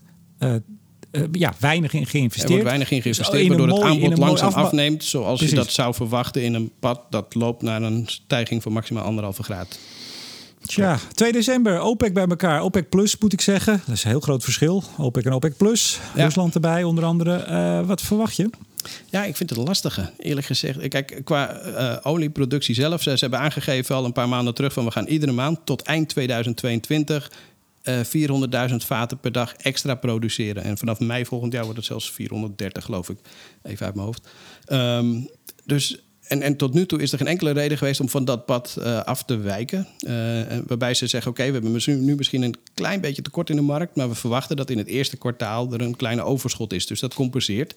ja, 1.31 1.53
weinig 1.59 1.93
in 1.93 2.05
geïnvesteerd. 2.05 2.49
Er 2.49 2.55
wordt 2.55 2.67
weinig 2.67 2.91
in 2.91 3.01
geïnvesteerd, 3.01 3.47
dus 3.47 3.47
waardoor 3.47 3.67
het 3.67 3.85
aanbod 3.85 4.17
langzaam 4.17 4.53
afneemt. 4.53 5.03
Zoals 5.03 5.37
Precies. 5.37 5.49
je 5.49 5.55
dat 5.55 5.71
zou 5.71 5.93
verwachten 5.93 6.43
in 6.43 6.53
een 6.53 6.71
pad 6.79 7.01
dat 7.09 7.35
loopt 7.35 7.61
naar 7.61 7.81
een 7.81 8.03
stijging 8.07 8.63
van 8.63 8.71
maximaal 8.71 9.03
anderhalve 9.03 9.43
graad. 9.43 9.79
Tja, 10.65 10.99
2 11.13 11.31
december, 11.31 11.79
OPEC 11.79 12.13
bij 12.13 12.27
elkaar. 12.27 12.61
OPEC 12.61 12.89
Plus 12.89 13.17
moet 13.17 13.33
ik 13.33 13.41
zeggen. 13.41 13.81
Dat 13.85 13.95
is 13.95 14.03
een 14.03 14.09
heel 14.09 14.19
groot 14.19 14.43
verschil. 14.43 14.83
OPEC 14.97 15.25
en 15.25 15.33
OPEC 15.33 15.57
Plus. 15.57 15.99
Ja. 16.15 16.23
Rusland 16.23 16.53
erbij 16.53 16.83
onder 16.83 17.03
andere. 17.03 17.45
Uh, 17.49 17.87
wat 17.87 18.01
verwacht 18.01 18.35
je? 18.35 18.49
Ja, 19.09 19.23
ik 19.23 19.35
vind 19.35 19.49
het 19.49 19.59
lastige, 19.59 20.11
eerlijk 20.17 20.47
gezegd. 20.47 20.87
Kijk, 20.87 21.21
qua 21.23 21.65
uh, 21.65 21.97
olieproductie 22.03 22.75
zelf, 22.75 23.01
ze, 23.01 23.15
hebben 23.19 23.39
aangegeven 23.39 23.95
al 23.95 24.05
een 24.05 24.13
paar 24.13 24.29
maanden 24.29 24.53
terug 24.53 24.73
van 24.73 24.85
we 24.85 24.91
gaan 24.91 25.07
iedere 25.07 25.31
maand 25.31 25.59
tot 25.63 25.81
eind 25.81 26.09
2022 26.09 27.31
uh, 27.83 27.99
400.000 28.69 28.75
vaten 28.75 29.19
per 29.19 29.31
dag 29.31 29.53
extra 29.53 29.95
produceren. 29.95 30.63
En 30.63 30.77
vanaf 30.77 30.99
mei 30.99 31.25
volgend 31.25 31.53
jaar 31.53 31.63
wordt 31.63 31.77
het 31.77 31.87
zelfs 31.87 32.11
430, 32.11 32.83
geloof 32.83 33.09
ik, 33.09 33.17
even 33.63 33.85
uit 33.85 33.95
mijn 33.95 34.07
hoofd. 34.07 34.27
Um, 34.67 35.29
dus 35.65 35.99
en, 36.27 36.41
en, 36.41 36.55
tot 36.57 36.73
nu 36.73 36.85
toe 36.85 37.01
is 37.01 37.11
er 37.11 37.17
geen 37.17 37.27
enkele 37.27 37.51
reden 37.51 37.77
geweest 37.77 37.99
om 37.99 38.09
van 38.09 38.25
dat 38.25 38.45
pad 38.45 38.75
uh, 38.79 39.01
af 39.03 39.23
te 39.23 39.37
wijken. 39.37 39.87
Waarbij 40.67 40.93
ze 40.93 41.07
zeggen: 41.07 41.31
Oké, 41.31 41.45
we 41.45 41.51
hebben 41.51 41.71
nu 42.05 42.15
misschien 42.15 42.41
een 42.41 42.55
klein 42.73 43.01
beetje 43.01 43.21
tekort 43.21 43.49
in 43.49 43.55
de 43.55 43.61
markt. 43.61 43.95
Maar 43.95 44.09
we 44.09 44.15
verwachten 44.15 44.55
dat 44.55 44.69
in 44.69 44.77
het 44.77 44.87
eerste 44.87 45.17
kwartaal 45.17 45.73
er 45.73 45.81
een 45.81 45.95
kleine 45.95 46.21
overschot 46.21 46.73
is. 46.73 46.87
Dus 46.87 46.99
dat 46.99 47.13
compenseert. 47.13 47.75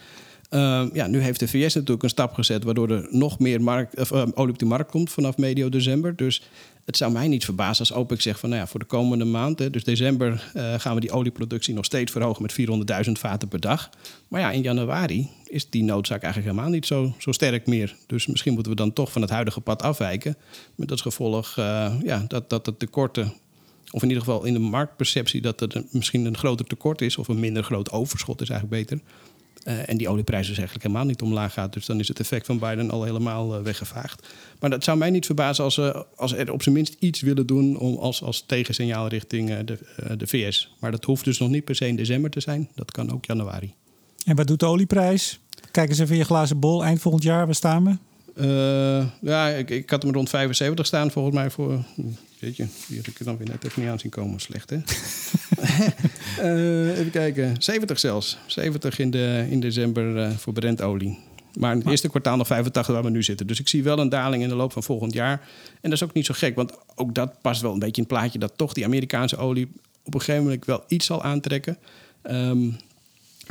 Uh, 0.50 0.86
ja, 0.92 1.06
nu 1.06 1.20
heeft 1.20 1.40
de 1.40 1.48
VS 1.48 1.74
natuurlijk 1.74 2.02
een 2.02 2.08
stap 2.08 2.34
gezet. 2.34 2.64
waardoor 2.64 2.90
er 2.90 3.06
nog 3.10 3.38
meer 3.38 3.62
markt, 3.62 4.00
of, 4.00 4.12
olie 4.12 4.52
op 4.52 4.58
de 4.58 4.64
markt 4.64 4.90
komt 4.90 5.10
vanaf 5.10 5.36
medio 5.36 5.68
december. 5.68 6.16
Dus 6.16 6.42
het 6.88 6.96
zou 6.96 7.12
mij 7.12 7.28
niet 7.28 7.44
verbazen 7.44 7.78
als 7.78 7.92
OPEC 7.92 8.20
zegt 8.20 8.40
van 8.40 8.48
nou 8.48 8.60
ja, 8.60 8.68
voor 8.68 8.80
de 8.80 8.86
komende 8.86 9.24
maand, 9.24 9.58
hè, 9.58 9.70
dus 9.70 9.84
december, 9.84 10.50
uh, 10.56 10.74
gaan 10.78 10.94
we 10.94 11.00
die 11.00 11.10
olieproductie 11.10 11.74
nog 11.74 11.84
steeds 11.84 12.12
verhogen 12.12 12.42
met 12.42 12.52
400.000 13.06 13.12
vaten 13.12 13.48
per 13.48 13.60
dag. 13.60 13.90
Maar 14.28 14.40
ja, 14.40 14.50
in 14.50 14.62
januari 14.62 15.28
is 15.46 15.70
die 15.70 15.82
noodzaak 15.82 16.22
eigenlijk 16.22 16.52
helemaal 16.52 16.74
niet 16.74 16.86
zo, 16.86 17.14
zo 17.18 17.32
sterk 17.32 17.66
meer. 17.66 17.96
Dus 18.06 18.26
misschien 18.26 18.52
moeten 18.52 18.72
we 18.72 18.78
dan 18.78 18.92
toch 18.92 19.12
van 19.12 19.22
het 19.22 19.30
huidige 19.30 19.60
pad 19.60 19.82
afwijken. 19.82 20.36
Met 20.74 20.90
als 20.90 21.00
gevolg 21.00 21.56
uh, 21.58 21.94
ja, 22.02 22.24
dat, 22.28 22.50
dat 22.50 22.64
de 22.64 22.76
tekorten, 22.76 23.32
of 23.90 24.02
in 24.02 24.08
ieder 24.08 24.24
geval 24.24 24.44
in 24.44 24.52
de 24.52 24.58
marktperceptie, 24.58 25.40
dat 25.40 25.60
er 25.60 25.84
misschien 25.90 26.24
een 26.24 26.36
groter 26.36 26.66
tekort 26.66 27.00
is 27.00 27.16
of 27.16 27.28
een 27.28 27.40
minder 27.40 27.62
groot 27.62 27.90
overschot 27.90 28.40
is 28.40 28.48
eigenlijk 28.48 28.82
beter. 28.82 29.04
Uh, 29.68 29.88
en 29.88 29.96
die 29.96 30.08
olieprijs 30.08 30.46
dus 30.46 30.56
eigenlijk 30.56 30.87
helemaal 30.87 31.06
niet 31.06 31.22
omlaag 31.22 31.52
gaat. 31.52 31.72
Dus 31.72 31.87
dan 31.87 32.00
is 32.00 32.08
het 32.08 32.20
effect 32.20 32.46
van 32.46 32.58
Biden 32.58 32.90
al 32.90 33.04
helemaal 33.04 33.58
uh, 33.58 33.62
weggevaagd. 33.62 34.26
Maar 34.60 34.70
dat 34.70 34.84
zou 34.84 34.98
mij 34.98 35.10
niet 35.10 35.26
verbazen 35.26 35.64
als 35.64 35.75
ze 35.75 36.06
als 36.16 36.32
er 36.32 36.52
op 36.52 36.62
zijn 36.62 36.75
minst 36.75 36.96
iets 36.98 37.20
willen 37.20 37.46
doen 37.46 37.76
om 37.76 37.96
als, 37.96 38.22
als 38.22 38.44
tegensignaal 38.46 39.08
richting 39.08 39.58
de, 39.58 39.78
de 40.16 40.26
VS. 40.26 40.75
Maar 40.80 40.90
dat 40.90 41.04
hoeft 41.04 41.25
dus 41.25 41.38
nog 41.38 41.48
niet 41.48 41.64
per 41.64 41.75
se 41.75 41.87
in 41.87 41.96
december 41.96 42.30
te 42.30 42.40
zijn. 42.40 42.68
Dat 42.75 42.90
kan 42.90 43.12
ook 43.12 43.25
januari. 43.25 43.75
En 44.25 44.37
wat 44.37 44.46
doet 44.46 44.60
de 44.60 44.66
olieprijs? 44.66 45.38
Kijk 45.70 45.88
eens 45.88 45.98
even 45.98 46.16
je 46.16 46.25
glazen 46.25 46.58
bol. 46.58 46.84
Eind 46.84 47.00
volgend 47.00 47.22
jaar, 47.22 47.46
waar 47.46 47.54
staan 47.54 47.84
we? 47.84 48.07
Ja, 49.21 49.49
ik, 49.49 49.71
ik 49.71 49.90
had 49.90 50.02
hem 50.02 50.12
rond 50.12 50.28
75 50.28 50.87
staan 50.87 51.11
volgens 51.11 51.35
mij 51.35 51.50
voor 51.50 51.85
Weet 52.38 52.57
je, 52.57 52.66
die 52.87 52.97
had 52.97 53.07
ik 53.07 53.25
dan 53.25 53.37
weer 53.37 53.49
net 53.49 53.64
even 53.64 53.83
niet 53.83 53.90
aan 53.90 53.99
zien 53.99 54.11
komen. 54.11 54.40
Slecht, 54.40 54.71
hè? 54.71 54.76
uh, 56.40 56.90
even 56.99 57.11
kijken. 57.11 57.54
70 57.59 57.99
zelfs. 57.99 58.38
70 58.47 58.99
in, 58.99 59.11
de, 59.11 59.47
in 59.50 59.61
december 59.61 60.16
uh, 60.16 60.30
voor 60.30 60.52
Brentolie. 60.52 61.18
Maar 61.54 61.73
in 61.73 61.78
het 61.78 61.88
eerste 61.88 62.09
kwartaal 62.09 62.37
nog 62.37 62.47
85 62.47 62.95
waar 62.95 63.04
we 63.04 63.11
nu 63.11 63.23
zitten. 63.23 63.47
Dus 63.47 63.61
ik 63.61 63.68
zie 63.68 63.83
wel 63.83 63.99
een 63.99 64.09
daling 64.09 64.42
in 64.42 64.49
de 64.49 64.54
loop 64.54 64.73
van 64.73 64.83
volgend 64.83 65.12
jaar. 65.12 65.49
En 65.80 65.90
dat 65.90 65.92
is 65.92 66.02
ook 66.02 66.12
niet 66.12 66.26
zo 66.26 66.35
gek, 66.37 66.54
want 66.54 66.73
ook 66.95 67.14
dat 67.14 67.40
past 67.40 67.61
wel 67.61 67.73
een 67.73 67.78
beetje 67.78 68.02
in 68.02 68.09
het 68.09 68.18
plaatje... 68.18 68.38
dat 68.38 68.52
toch 68.57 68.73
die 68.73 68.85
Amerikaanse 68.85 69.37
olie 69.37 69.68
op 70.04 70.14
een 70.14 70.21
gegeven 70.21 70.42
moment 70.42 70.64
wel 70.64 70.85
iets 70.88 71.07
zal 71.07 71.23
aantrekken. 71.23 71.78
Um, 72.30 72.76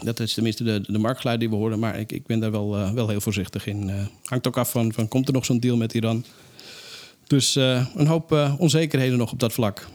dat 0.04 0.20
is 0.20 0.34
tenminste 0.34 0.64
de, 0.64 0.82
de 0.88 0.98
marktgeluid 0.98 1.40
die 1.40 1.50
we 1.50 1.56
horen. 1.56 1.80
Maar 1.80 2.00
ik, 2.00 2.12
ik 2.12 2.26
ben 2.26 2.40
daar 2.40 2.52
wel, 2.52 2.78
uh, 2.78 2.92
wel 2.92 3.08
heel 3.10 3.22
voorzichtig 3.22 3.68
in. 3.68 3.88
Uh, 3.88 3.96
hangt 4.24 4.48
ook 4.48 4.58
af 4.58 4.72
van, 4.72 4.94
van 4.94 5.08
komt 5.08 5.28
er 5.28 5.34
nog 5.34 5.46
zo'n 5.46 5.60
deal 5.60 5.78
met 5.78 5.94
Iran... 5.94 6.26
Dus 7.28 7.56
uh, 7.56 7.86
een 7.96 8.08
hoop 8.08 8.56
onzekerheden 8.58 9.18
nog 9.18 9.32
op 9.32 9.40
dat 9.40 9.54
vlak. 9.54 9.88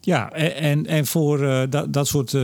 Ja, 0.00 0.32
en, 0.32 0.86
en 0.86 1.06
voor 1.06 1.42
uh, 1.42 1.62
dat, 1.70 1.92
dat 1.92 2.06
soort 2.06 2.36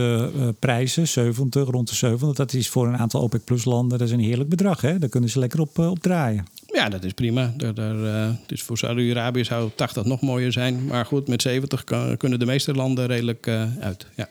prijzen, 0.59 1.07
70, 1.07 1.69
rond 1.69 1.89
de 1.89 1.95
70, 1.95 2.37
dat 2.37 2.53
is 2.53 2.69
voor 2.69 2.87
een 2.87 2.97
aantal 2.97 3.21
OPEC 3.21 3.43
Plus 3.43 3.65
landen 3.65 3.97
dat 3.97 4.07
is 4.07 4.13
een 4.13 4.19
heerlijk 4.19 4.49
bedrag. 4.49 4.81
Hè? 4.81 4.99
Daar 4.99 5.09
kunnen 5.09 5.29
ze 5.29 5.39
lekker 5.39 5.59
op, 5.59 5.77
op 5.79 5.99
draaien. 5.99 6.45
Ja, 6.65 6.89
dat 6.89 7.03
is 7.03 7.13
prima. 7.13 7.53
Daar, 7.57 7.73
daar, 7.73 8.37
dus 8.47 8.63
voor 8.63 8.77
Saudi-Arabië 8.77 9.43
zou 9.43 9.69
80 9.75 10.05
nog 10.05 10.21
mooier 10.21 10.51
zijn. 10.51 10.85
Maar 10.85 11.05
goed, 11.05 11.27
met 11.27 11.41
70 11.41 11.83
kan, 11.83 12.17
kunnen 12.17 12.39
de 12.39 12.45
meeste 12.45 12.73
landen 12.73 13.05
redelijk 13.05 13.47
uit. 13.79 14.07
Ja. 14.15 14.29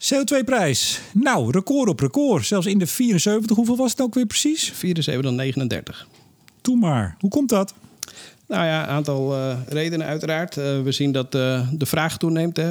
CO2-prijs. 0.00 1.00
Nou, 1.12 1.50
record 1.50 1.88
op 1.88 2.00
record. 2.00 2.46
Zelfs 2.46 2.66
in 2.66 2.78
de 2.78 2.86
74. 2.86 3.56
Hoeveel 3.56 3.76
was 3.76 3.90
het 3.90 4.00
ook 4.00 4.14
weer 4.14 4.26
precies? 4.26 4.72
74 4.74 5.32
39. 5.32 6.06
Doe 6.60 6.76
maar. 6.76 7.16
Hoe 7.18 7.30
komt 7.30 7.48
dat? 7.48 7.74
Nou 8.46 8.64
ja, 8.64 8.82
een 8.82 8.88
aantal 8.88 9.36
uh, 9.36 9.56
redenen 9.68 10.06
uiteraard. 10.06 10.56
Uh, 10.56 10.82
we 10.82 10.92
zien 10.92 11.12
dat 11.12 11.34
uh, 11.34 11.68
de 11.72 11.86
vraag 11.86 12.18
toeneemt. 12.18 12.56
Hè. 12.56 12.70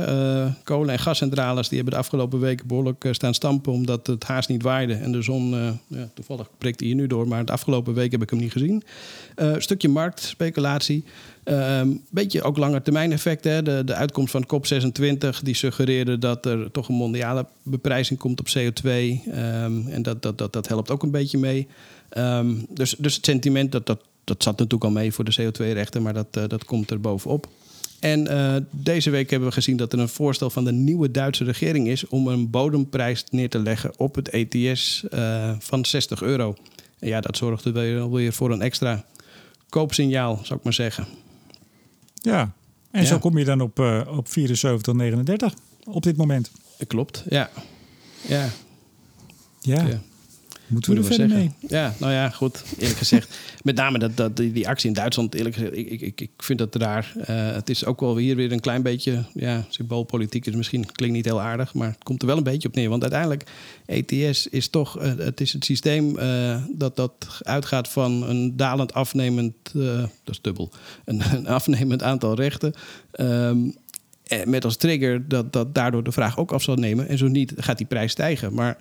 kolen- 0.64 0.94
en 0.94 1.00
gascentrales 1.00 1.68
die 1.68 1.78
hebben 1.78 1.94
de 1.94 2.00
afgelopen 2.00 2.40
weken 2.40 2.68
behoorlijk 2.68 3.08
staan 3.12 3.34
stampen... 3.34 3.74
omdat 3.74 4.08
het 4.08 4.24
haast 4.24 4.50
niet 4.50 4.64
waaide. 4.64 4.94
En 4.94 5.12
de 5.12 5.22
zon, 5.22 5.50
ja, 5.88 6.10
toevallig 6.14 6.50
prikt 6.58 6.80
hier 6.80 6.96
nu 6.96 7.08
door... 7.08 7.28
maar 7.28 7.46
de 7.46 7.52
afgelopen 7.52 7.94
weken 7.94 8.12
heb 8.12 8.22
ik 8.22 8.30
hem 8.30 8.40
niet 8.40 8.52
gezien. 8.52 8.84
Een 9.36 9.62
stukje 9.62 9.90
marktspeculatie. 9.90 11.04
Een 11.50 11.62
ehm, 11.62 11.98
beetje 12.10 12.42
ook 12.42 12.58
langetermijn 12.58 13.12
effect. 13.12 13.44
Hè. 13.44 13.62
De, 13.62 13.82
de 13.86 13.94
uitkomst 13.94 14.32
van 14.32 14.48
COP26 14.54 15.44
die 15.44 15.56
suggereerde 15.56 16.18
dat 16.18 16.46
er 16.46 16.72
toch 16.72 16.90
een 16.90 16.96
mondiale 16.96 17.46
beprijzing 17.64 18.20
komt 18.20 18.40
op 18.40 18.48
CO2. 18.48 18.90
Um, 18.90 19.22
ehm, 19.32 19.88
en 19.88 20.02
dat, 20.02 20.22
dat, 20.22 20.38
dat, 20.38 20.54
dat 20.54 20.68
helpt 20.68 20.92
ook 20.92 21.04
een 21.04 21.12
beetje 21.12 21.38
mee. 21.38 21.68
Um, 22.18 22.66
dus, 22.70 22.96
dus 22.98 23.16
het 23.16 23.26
sentiment 23.26 23.72
dat, 23.72 23.86
dat 23.86 24.02
dat 24.30 24.44
zat 24.44 24.58
natuurlijk 24.58 24.84
al 24.84 24.92
mee 24.92 25.12
voor 25.12 25.24
de 25.26 25.36
CO2-rechten, 25.42 26.02
maar 26.02 26.14
dat, 26.14 26.38
uh, 26.38 26.44
dat 26.48 26.66
komt 26.66 26.92
er 26.92 27.02
bovenop. 27.02 27.48
En 28.00 28.32
uh, 28.32 28.56
deze 28.70 29.10
week 29.10 29.30
hebben 29.30 29.50
we 29.50 29.54
gezien 29.54 29.78
dat 29.78 29.94
er 29.94 30.00
een 30.00 30.10
voorstel 30.10 30.50
van 30.50 30.66
de 30.66 30.72
nieuwe 30.72 31.12
Duitse 31.12 31.44
regering 31.44 31.88
is 31.88 32.08
om 32.08 32.28
een 32.28 32.50
bodemprijs 32.50 33.24
neer 33.32 33.50
te 33.50 33.60
leggen 33.60 33.92
op 33.98 34.16
het 34.16 34.30
ETS 34.30 35.04
uh, 35.10 35.52
van 35.60 35.86
60 35.86 36.22
euro. 36.22 36.56
En 37.00 37.08
ja, 37.08 37.22
dat 37.22 37.38
zorgt 37.38 37.66
er 37.66 37.74
weer, 37.74 38.12
weer 38.12 38.34
voor 38.34 38.52
een 38.52 38.62
extra 38.62 39.06
koopsignaal, 39.70 40.40
zou 40.44 40.60
ik 40.60 40.64
maar 40.66 40.74
zeggen. 40.74 41.08
Ja, 42.22 42.54
en 42.92 43.02
ja. 43.02 43.08
zo 43.08 43.20
kom 43.20 43.38
je 43.38 43.46
dan 43.46 43.62
op, 43.62 43.80
uh, 43.80 44.02
op 44.18 44.28
74,39 44.28 44.34
op 45.86 46.04
dit 46.04 46.18
moment. 46.18 46.52
Klopt, 46.88 47.24
ja. 47.30 47.50
Ja. 48.28 48.50
Ja. 49.62 49.88
ja. 49.88 50.02
Moeten 50.70 50.94
we 50.94 50.98
er 50.98 51.06
verder 51.06 51.28
mee? 51.28 51.52
Ja, 51.68 51.94
nou 51.98 52.12
ja, 52.14 52.30
goed. 52.30 52.64
Eerlijk 52.78 52.98
gezegd. 52.98 53.40
met 53.64 53.76
name 53.76 54.00
dat, 54.00 54.18
dat, 54.18 54.38
die, 54.38 54.52
die 54.52 54.68
actie 54.68 54.88
in 54.88 54.94
Duitsland. 54.94 55.36
Eerlijk 55.36 55.56
gezegd, 55.56 55.76
ik, 55.76 56.02
ik, 56.02 56.22
ik 56.22 56.32
vind 56.38 56.60
dat 56.60 56.76
raar. 56.76 57.14
Uh, 57.18 57.26
het 57.52 57.70
is 57.70 57.86
ook 57.86 58.00
wel 58.00 58.18
hier 58.18 58.36
weer 58.36 58.52
een 58.52 58.60
klein 58.60 58.82
beetje... 58.82 59.24
Ja, 59.34 59.66
symboolpolitiek 59.70 60.46
is 60.46 60.56
misschien 60.56 60.92
klinkt 60.92 61.16
niet 61.16 61.26
heel 61.26 61.42
aardig... 61.42 61.74
maar 61.74 61.88
het 61.88 62.04
komt 62.04 62.22
er 62.22 62.28
wel 62.28 62.38
een 62.38 62.44
beetje 62.44 62.68
op 62.68 62.76
neer. 62.76 62.90
Want 62.90 63.02
uiteindelijk, 63.02 63.44
ETS 63.86 64.48
is 64.48 64.68
toch... 64.68 65.02
Uh, 65.02 65.12
het 65.18 65.42
is 65.42 65.54
het 65.54 65.66
systeem 65.66 66.18
uh, 66.18 66.64
dat, 66.72 66.96
dat 66.96 67.40
uitgaat 67.44 67.88
van 67.88 68.30
een 68.30 68.58
dalend 68.58 68.94
afnemend... 68.94 69.54
dat 69.74 70.10
is 70.26 70.42
dubbel. 70.42 70.72
Een, 71.06 71.22
een 71.36 71.48
afnemend 71.48 72.04
aantal 72.04 72.36
rechten... 72.36 72.74
Um, 73.20 73.76
met 74.46 74.66
als 74.66 74.76
trigger 74.76 75.28
dat, 75.28 75.54
dat 75.54 75.76
daardoor 75.76 76.04
de 76.04 76.12
vraag 76.12 76.38
ook 76.38 76.52
af 76.52 76.64
zal 76.64 76.76
nemen. 76.76 77.08
En 77.08 77.18
zo 77.18 77.28
niet 77.28 77.54
gaat 77.58 77.78
die 77.78 77.88
prijs 77.88 78.12
stijgen. 78.12 78.54
Maar 78.54 78.78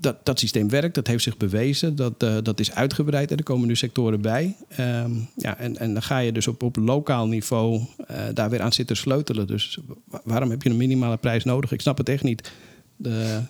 dat, 0.00 0.16
dat 0.22 0.38
systeem 0.38 0.68
werkt, 0.68 0.94
dat 0.94 1.06
heeft 1.06 1.22
zich 1.22 1.36
bewezen, 1.36 1.96
dat, 1.96 2.22
uh, 2.22 2.36
dat 2.42 2.60
is 2.60 2.72
uitgebreid 2.74 3.30
en 3.30 3.36
er 3.36 3.42
komen 3.42 3.68
nu 3.68 3.76
sectoren 3.76 4.20
bij. 4.20 4.56
Um, 4.80 5.28
ja, 5.36 5.58
en, 5.58 5.76
en 5.76 5.92
dan 5.92 6.02
ga 6.02 6.18
je 6.18 6.32
dus 6.32 6.46
op, 6.46 6.62
op 6.62 6.76
lokaal 6.76 7.26
niveau 7.26 7.80
uh, 8.10 8.16
daar 8.34 8.50
weer 8.50 8.60
aan 8.60 8.72
zitten 8.72 8.96
sleutelen. 8.96 9.46
Dus 9.46 9.78
waarom 10.24 10.50
heb 10.50 10.62
je 10.62 10.70
een 10.70 10.76
minimale 10.76 11.16
prijs 11.16 11.44
nodig? 11.44 11.72
Ik 11.72 11.80
snap 11.80 11.98
het 11.98 12.08
echt 12.08 12.22
niet. 12.22 12.52
De, 12.96 13.40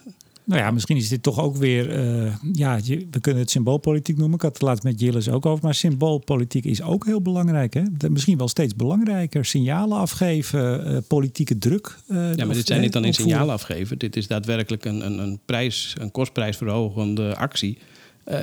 nou 0.48 0.60
ja, 0.60 0.70
misschien 0.70 0.96
is 0.96 1.08
dit 1.08 1.22
toch 1.22 1.40
ook 1.40 1.56
weer, 1.56 1.98
uh, 2.24 2.32
ja, 2.52 2.80
we 3.10 3.20
kunnen 3.20 3.42
het 3.42 3.50
symboolpolitiek 3.50 4.16
noemen. 4.16 4.36
Ik 4.36 4.42
had 4.42 4.52
het 4.52 4.62
laatst 4.62 4.84
met 4.84 5.00
Jillis 5.00 5.28
ook 5.28 5.46
over. 5.46 5.64
Maar 5.64 5.74
symboolpolitiek 5.74 6.64
is 6.64 6.82
ook 6.82 7.04
heel 7.04 7.22
belangrijk. 7.22 7.74
Hè? 7.74 7.82
Misschien 8.10 8.38
wel 8.38 8.48
steeds 8.48 8.76
belangrijker. 8.76 9.44
Signalen 9.44 9.98
afgeven, 9.98 10.92
uh, 10.92 10.98
politieke 11.08 11.58
druk. 11.58 11.98
Uh, 12.08 12.34
ja, 12.34 12.44
maar 12.44 12.54
dit 12.54 12.66
zijn 12.66 12.80
niet 12.80 12.92
dan 12.92 13.04
in 13.04 13.14
signalen 13.14 13.54
afgeven. 13.54 13.98
Dit 13.98 14.16
is 14.16 14.26
daadwerkelijk 14.26 14.84
een, 14.84 15.06
een, 15.06 15.18
een 15.18 15.38
prijs, 15.44 15.94
een 15.98 16.10
kostprijsverhogende 16.10 17.36
actie. 17.36 17.78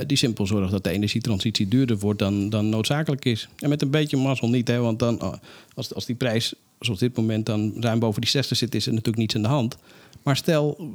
die 0.07 0.17
simpel 0.17 0.47
zorgt 0.47 0.71
dat 0.71 0.83
de 0.83 0.89
energietransitie 0.89 1.67
duurder 1.67 1.97
wordt 1.97 2.19
dan, 2.19 2.49
dan 2.49 2.69
noodzakelijk 2.69 3.25
is. 3.25 3.49
En 3.59 3.69
met 3.69 3.81
een 3.81 3.91
beetje 3.91 4.17
mazzel 4.17 4.49
niet, 4.49 4.67
hè, 4.67 4.79
want 4.79 4.99
dan, 4.99 5.39
als, 5.75 5.93
als 5.93 6.05
die 6.05 6.15
prijs 6.15 6.53
zoals 6.79 6.99
dit 6.99 7.17
moment 7.17 7.45
dan 7.45 7.73
ruim 7.79 7.99
boven 7.99 8.21
die 8.21 8.29
60 8.29 8.57
zit, 8.57 8.75
is 8.75 8.85
er 8.85 8.91
natuurlijk 8.91 9.17
niets 9.17 9.35
aan 9.35 9.41
de 9.41 9.47
hand. 9.47 9.77
Maar 10.23 10.35
stel, 10.35 10.91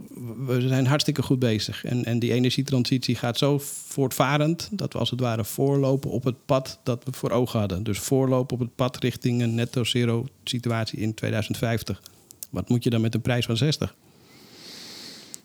we 0.47 0.69
zijn 0.69 0.87
hartstikke 0.87 1.23
goed 1.23 1.39
bezig. 1.39 1.85
En, 1.85 2.05
en 2.05 2.19
die 2.19 2.33
energietransitie 2.33 3.15
gaat 3.15 3.39
zo 3.39 3.59
voortvarend 3.87 4.69
dat 4.73 4.93
we 4.93 4.99
als 4.99 5.11
het 5.11 5.21
ware 5.21 5.45
voorlopen 5.45 6.11
op 6.11 6.25
het 6.25 6.47
pad 6.47 6.81
dat 6.83 7.05
we 7.05 7.13
voor 7.13 7.31
ogen 7.31 7.59
hadden. 7.59 7.83
Dus 7.83 7.99
voorlopen 7.99 8.55
op 8.55 8.63
het 8.63 8.75
pad 8.75 8.97
richting 8.97 9.43
een 9.43 9.55
netto 9.55 9.85
zero 9.85 10.27
situatie 10.45 10.99
in 10.99 11.15
2050. 11.15 12.03
Wat 12.51 12.69
moet 12.69 12.85
je 12.85 12.91
dan 12.91 13.01
met 13.01 13.15
een 13.15 13.21
prijs 13.21 13.47
van 13.47 13.57
60? 13.57 13.95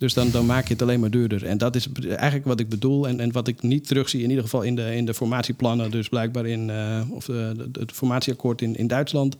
Dus 0.05 0.13
dan, 0.13 0.31
dan 0.31 0.45
maak 0.45 0.67
je 0.67 0.73
het 0.73 0.81
alleen 0.81 0.99
maar 0.99 1.09
duurder. 1.09 1.45
En 1.45 1.57
dat 1.57 1.75
is 1.75 1.89
eigenlijk 2.07 2.45
wat 2.45 2.59
ik 2.59 2.69
bedoel. 2.69 3.07
En, 3.07 3.19
en 3.19 3.31
wat 3.31 3.47
ik 3.47 3.61
niet 3.61 3.87
terugzie, 3.87 4.23
in 4.23 4.29
ieder 4.29 4.43
geval 4.43 4.61
in 4.61 4.75
de, 4.75 4.95
in 4.95 5.05
de 5.05 5.13
formatieplannen, 5.13 5.91
dus 5.91 6.09
blijkbaar 6.09 6.45
in 6.45 6.69
uh, 6.69 7.01
of 7.09 7.25
de, 7.25 7.69
het 7.71 7.91
formatieakkoord 7.91 8.61
in, 8.61 8.75
in 8.75 8.87
Duitsland. 8.87 9.37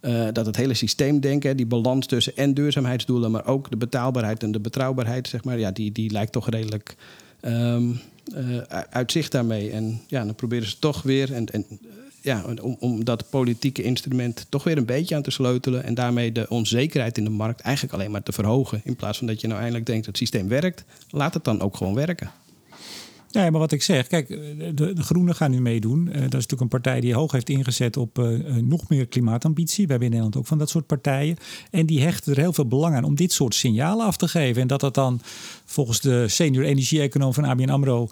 Uh, 0.00 0.26
dat 0.32 0.46
het 0.46 0.56
hele 0.56 0.74
systeemdenken, 0.74 1.56
die 1.56 1.66
balans 1.66 2.06
tussen 2.06 2.36
en 2.36 2.54
duurzaamheidsdoelen, 2.54 3.30
maar 3.30 3.46
ook 3.46 3.70
de 3.70 3.76
betaalbaarheid 3.76 4.42
en 4.42 4.52
de 4.52 4.60
betrouwbaarheid, 4.60 5.28
zeg 5.28 5.44
maar, 5.44 5.58
ja, 5.58 5.70
die, 5.70 5.92
die 5.92 6.10
lijkt 6.10 6.32
toch 6.32 6.48
redelijk 6.48 6.96
um, 7.42 8.00
uh, 8.36 8.58
uit 8.90 9.30
daarmee. 9.30 9.70
En 9.70 10.00
ja, 10.06 10.24
dan 10.24 10.34
proberen 10.34 10.68
ze 10.68 10.78
toch 10.78 11.02
weer. 11.02 11.32
En, 11.32 11.46
en 11.46 11.64
ja, 12.20 12.44
om, 12.60 12.76
om 12.80 13.04
dat 13.04 13.30
politieke 13.30 13.82
instrument 13.82 14.46
toch 14.48 14.64
weer 14.64 14.76
een 14.76 14.84
beetje 14.84 15.14
aan 15.14 15.22
te 15.22 15.30
sleutelen. 15.30 15.84
En 15.84 15.94
daarmee 15.94 16.32
de 16.32 16.46
onzekerheid 16.48 17.18
in 17.18 17.24
de 17.24 17.30
markt 17.30 17.60
eigenlijk 17.60 17.94
alleen 17.94 18.10
maar 18.10 18.22
te 18.22 18.32
verhogen. 18.32 18.80
In 18.84 18.96
plaats 18.96 19.18
van 19.18 19.26
dat 19.26 19.40
je 19.40 19.46
nou 19.46 19.58
eindelijk 19.58 19.86
denkt 19.86 20.04
dat 20.04 20.18
het 20.18 20.28
systeem 20.28 20.48
werkt, 20.48 20.84
laat 21.10 21.34
het 21.34 21.44
dan 21.44 21.60
ook 21.60 21.76
gewoon 21.76 21.94
werken. 21.94 22.30
Ja, 23.30 23.50
maar 23.50 23.60
wat 23.60 23.72
ik 23.72 23.82
zeg, 23.82 24.06
kijk, 24.06 24.28
de, 24.74 24.92
Groenen 24.96 25.34
gaan 25.34 25.50
nu 25.50 25.60
meedoen. 25.60 26.06
Uh, 26.06 26.12
dat 26.12 26.22
is 26.22 26.30
natuurlijk 26.30 26.60
een 26.60 26.68
partij 26.68 27.00
die 27.00 27.14
hoog 27.14 27.32
heeft 27.32 27.48
ingezet 27.48 27.96
op 27.96 28.18
uh, 28.18 28.56
nog 28.56 28.88
meer 28.88 29.06
klimaatambitie. 29.06 29.84
We 29.84 29.90
hebben 29.90 30.08
in 30.08 30.14
Nederland 30.14 30.36
ook 30.36 30.46
van 30.46 30.58
dat 30.58 30.70
soort 30.70 30.86
partijen. 30.86 31.36
En 31.70 31.86
die 31.86 32.02
hechten 32.02 32.32
er 32.32 32.38
heel 32.38 32.52
veel 32.52 32.66
belang 32.66 32.94
aan 32.94 33.04
om 33.04 33.14
dit 33.14 33.32
soort 33.32 33.54
signalen 33.54 34.06
af 34.06 34.16
te 34.16 34.28
geven. 34.28 34.62
En 34.62 34.68
dat 34.68 34.80
dat 34.80 34.94
dan 34.94 35.20
volgens 35.64 36.00
de 36.00 36.28
senior 36.28 36.64
energie-econoom 36.64 37.34
van 37.34 37.44
ABN 37.44 37.68
AMRO 37.68 38.08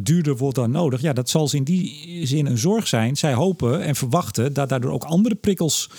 duurder 0.00 0.36
wordt 0.36 0.56
dan 0.56 0.70
nodig. 0.70 1.00
Ja, 1.00 1.12
dat 1.12 1.28
zal 1.28 1.48
in 1.52 1.64
die 1.64 2.26
zin 2.26 2.46
een 2.46 2.58
zorg 2.58 2.88
zijn. 2.88 3.16
Zij 3.16 3.34
hopen 3.34 3.82
en 3.82 3.96
verwachten 3.96 4.52
dat 4.52 4.68
daardoor 4.68 4.92
ook 4.92 5.04
andere 5.04 5.34
prikkels 5.34 5.90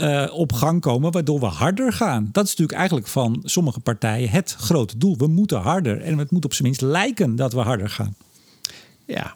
uh, 0.00 0.26
op 0.32 0.52
gang 0.52 0.80
komen, 0.80 1.12
waardoor 1.12 1.40
we 1.40 1.46
harder 1.46 1.92
gaan. 1.92 2.28
Dat 2.32 2.44
is 2.44 2.50
natuurlijk 2.50 2.78
eigenlijk 2.78 3.08
van 3.08 3.40
sommige 3.44 3.80
partijen 3.80 4.30
het 4.30 4.56
grote 4.58 4.98
doel. 4.98 5.16
We 5.16 5.26
moeten 5.26 5.58
harder 5.58 6.00
en 6.00 6.18
het 6.18 6.30
moet 6.30 6.44
op 6.44 6.52
zijn 6.52 6.68
minst 6.68 6.80
lijken 6.80 7.36
dat 7.36 7.52
we 7.52 7.60
harder 7.60 7.88
gaan. 7.88 8.14
Ja, 9.04 9.34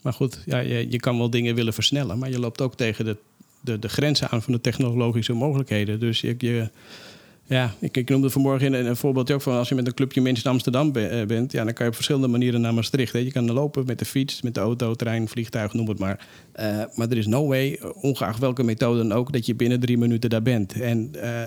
maar 0.00 0.12
goed, 0.12 0.42
ja, 0.44 0.58
je, 0.58 0.90
je 0.90 0.98
kan 0.98 1.18
wel 1.18 1.30
dingen 1.30 1.54
willen 1.54 1.72
versnellen, 1.72 2.18
maar 2.18 2.30
je 2.30 2.40
loopt 2.40 2.60
ook 2.60 2.74
tegen 2.74 3.04
de, 3.04 3.16
de, 3.60 3.78
de 3.78 3.88
grenzen 3.88 4.30
aan 4.30 4.42
van 4.42 4.52
de 4.52 4.60
technologische 4.60 5.32
mogelijkheden. 5.32 6.00
Dus 6.00 6.20
je, 6.20 6.34
je 6.38 6.70
ja, 7.46 7.74
ik, 7.78 7.96
ik 7.96 8.08
noemde 8.08 8.30
vanmorgen 8.30 8.72
een, 8.72 8.86
een 8.86 8.96
voorbeeldje 8.96 9.34
ook 9.34 9.42
van 9.42 9.56
als 9.56 9.68
je 9.68 9.74
met 9.74 9.86
een 9.86 9.94
clubje 9.94 10.20
mensen 10.20 10.44
in 10.44 10.50
Amsterdam 10.50 10.92
be, 10.92 11.24
bent, 11.26 11.52
ja, 11.52 11.64
dan 11.64 11.72
kan 11.72 11.84
je 11.84 11.90
op 11.90 11.94
verschillende 11.96 12.28
manieren 12.28 12.60
naar 12.60 12.74
Maastricht. 12.74 13.12
Hè. 13.12 13.18
Je 13.18 13.32
kan 13.32 13.52
lopen 13.52 13.86
met 13.86 13.98
de 13.98 14.04
fiets, 14.04 14.42
met 14.42 14.54
de 14.54 14.60
auto, 14.60 14.94
trein, 14.94 15.28
vliegtuig, 15.28 15.72
noem 15.72 15.88
het 15.88 15.98
maar. 15.98 16.26
Uh, 16.60 16.82
maar 16.94 17.08
er 17.10 17.16
is 17.16 17.26
no 17.26 17.46
way, 17.46 17.80
ongeacht 18.00 18.38
welke 18.38 18.62
methode 18.62 18.98
dan 18.98 19.12
ook, 19.12 19.32
dat 19.32 19.46
je 19.46 19.54
binnen 19.54 19.80
drie 19.80 19.98
minuten 19.98 20.30
daar 20.30 20.42
bent. 20.42 20.80
En 20.80 21.10
uh, 21.14 21.42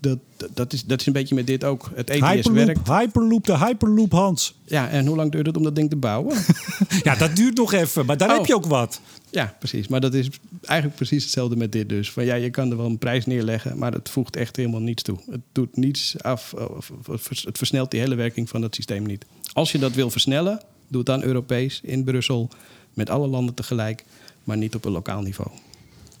dat, 0.00 0.18
dat, 0.54 0.72
is, 0.72 0.84
dat 0.84 1.00
is 1.00 1.06
een 1.06 1.12
beetje 1.12 1.34
met 1.34 1.46
dit 1.46 1.64
ook. 1.64 1.90
Het 1.94 2.10
ETS 2.10 2.20
Hyperloop, 2.20 2.66
werkt. 2.66 2.88
Hyperloop, 2.88 3.44
de 3.44 3.58
Hyperloop, 3.58 4.12
Hans. 4.12 4.54
Ja, 4.64 4.88
en 4.88 5.06
hoe 5.06 5.16
lang 5.16 5.32
duurt 5.32 5.46
het 5.46 5.56
om 5.56 5.62
dat 5.62 5.74
ding 5.74 5.90
te 5.90 5.96
bouwen? 5.96 6.36
ja, 7.02 7.14
dat 7.14 7.36
duurt 7.36 7.56
nog 7.56 7.72
even, 7.72 8.06
maar 8.06 8.16
daar 8.16 8.28
Oh. 8.30 8.36
heb 8.36 8.46
je 8.46 8.54
ook 8.54 8.66
wat. 8.66 9.00
Ja, 9.30 9.54
precies. 9.58 9.88
Maar 9.88 10.00
dat 10.00 10.14
is 10.14 10.28
eigenlijk 10.62 10.96
precies 10.96 11.22
hetzelfde 11.22 11.56
met 11.56 11.72
dit 11.72 11.88
dus. 11.88 12.10
Van 12.10 12.24
ja, 12.24 12.34
je 12.34 12.50
kan 12.50 12.70
er 12.70 12.76
wel 12.76 12.86
een 12.86 12.98
prijs 12.98 13.26
neerleggen, 13.26 13.78
maar 13.78 13.92
het 13.92 14.08
voegt 14.08 14.36
echt 14.36 14.56
helemaal 14.56 14.80
niets 14.80 15.02
toe. 15.02 15.18
Het 15.30 15.40
doet 15.52 15.76
niets 15.76 16.14
af, 16.22 16.52
of, 16.54 16.92
of, 17.08 17.28
het 17.44 17.58
versnelt 17.58 17.90
die 17.90 18.00
hele 18.00 18.14
werking 18.14 18.48
van 18.48 18.60
dat 18.60 18.74
systeem 18.74 19.06
niet. 19.06 19.24
Als 19.52 19.72
je 19.72 19.78
dat 19.78 19.92
wil 19.92 20.10
versnellen, 20.10 20.60
doe 20.88 20.98
het 20.98 21.06
dan 21.06 21.22
Europees 21.22 21.80
in 21.82 22.04
Brussel 22.04 22.48
met 22.94 23.10
alle 23.10 23.26
landen 23.26 23.54
tegelijk, 23.54 24.04
maar 24.44 24.56
niet 24.56 24.74
op 24.74 24.84
een 24.84 24.92
lokaal 24.92 25.22
niveau. 25.22 25.50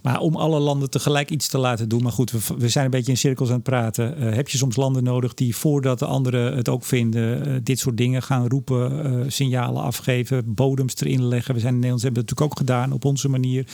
Maar 0.02 0.20
om 0.20 0.36
alle 0.36 0.58
landen 0.58 0.90
tegelijk 0.90 1.30
iets 1.30 1.48
te 1.48 1.58
laten 1.58 1.88
doen. 1.88 2.02
Maar 2.02 2.12
goed, 2.12 2.30
we, 2.30 2.38
we 2.58 2.68
zijn 2.68 2.84
een 2.84 2.90
beetje 2.90 3.10
in 3.10 3.18
cirkels 3.18 3.48
aan 3.48 3.54
het 3.54 3.62
praten. 3.62 4.22
Uh, 4.22 4.34
heb 4.34 4.48
je 4.48 4.58
soms 4.58 4.76
landen 4.76 5.04
nodig 5.04 5.34
die 5.34 5.56
voordat 5.56 5.98
de 5.98 6.04
anderen 6.04 6.56
het 6.56 6.68
ook 6.68 6.84
vinden, 6.84 7.48
uh, 7.48 7.54
dit 7.62 7.78
soort 7.78 7.96
dingen 7.96 8.22
gaan 8.22 8.48
roepen, 8.48 9.06
uh, 9.06 9.24
signalen 9.28 9.82
afgeven, 9.82 10.54
bodems 10.54 11.00
erin 11.00 11.24
leggen. 11.24 11.54
We 11.54 11.60
zijn 11.60 11.74
in 11.74 11.78
Nederland 11.78 12.02
hebben 12.02 12.24
dat 12.24 12.30
natuurlijk 12.30 12.60
ook 12.60 12.66
gedaan 12.66 12.92
op 12.92 13.04
onze 13.04 13.28
manier. 13.28 13.66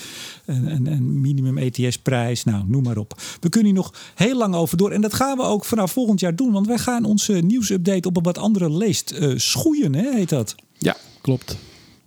Een, 0.45 0.71
een, 0.71 0.87
een 0.87 1.21
minimum 1.21 1.59
ETS-prijs, 1.59 2.45
nou 2.45 2.65
noem 2.67 2.83
maar 2.83 2.97
op. 2.97 3.21
We 3.41 3.49
kunnen 3.49 3.73
hier 3.73 3.81
nog 3.81 3.95
heel 4.15 4.37
lang 4.37 4.55
over 4.55 4.77
door. 4.77 4.91
En 4.91 5.01
dat 5.01 5.15
gaan 5.15 5.37
we 5.37 5.43
ook 5.43 5.65
vanaf 5.65 5.93
volgend 5.93 6.21
jaar 6.21 6.37
doen. 6.37 6.53
Want 6.53 6.67
wij 6.67 6.79
gaan 6.79 7.05
onze 7.05 7.33
nieuwsupdate 7.33 8.09
op 8.09 8.17
een 8.17 8.23
wat 8.23 8.39
andere 8.39 8.71
leest 8.71 9.21
schoeien, 9.35 9.95
hè, 9.95 10.13
heet 10.15 10.29
dat. 10.29 10.55
Ja, 10.79 10.97
klopt. 11.21 11.59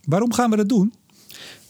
Waarom 0.05 0.33
gaan 0.33 0.49
we 0.49 0.55
dat 0.55 0.69
doen? 0.69 0.93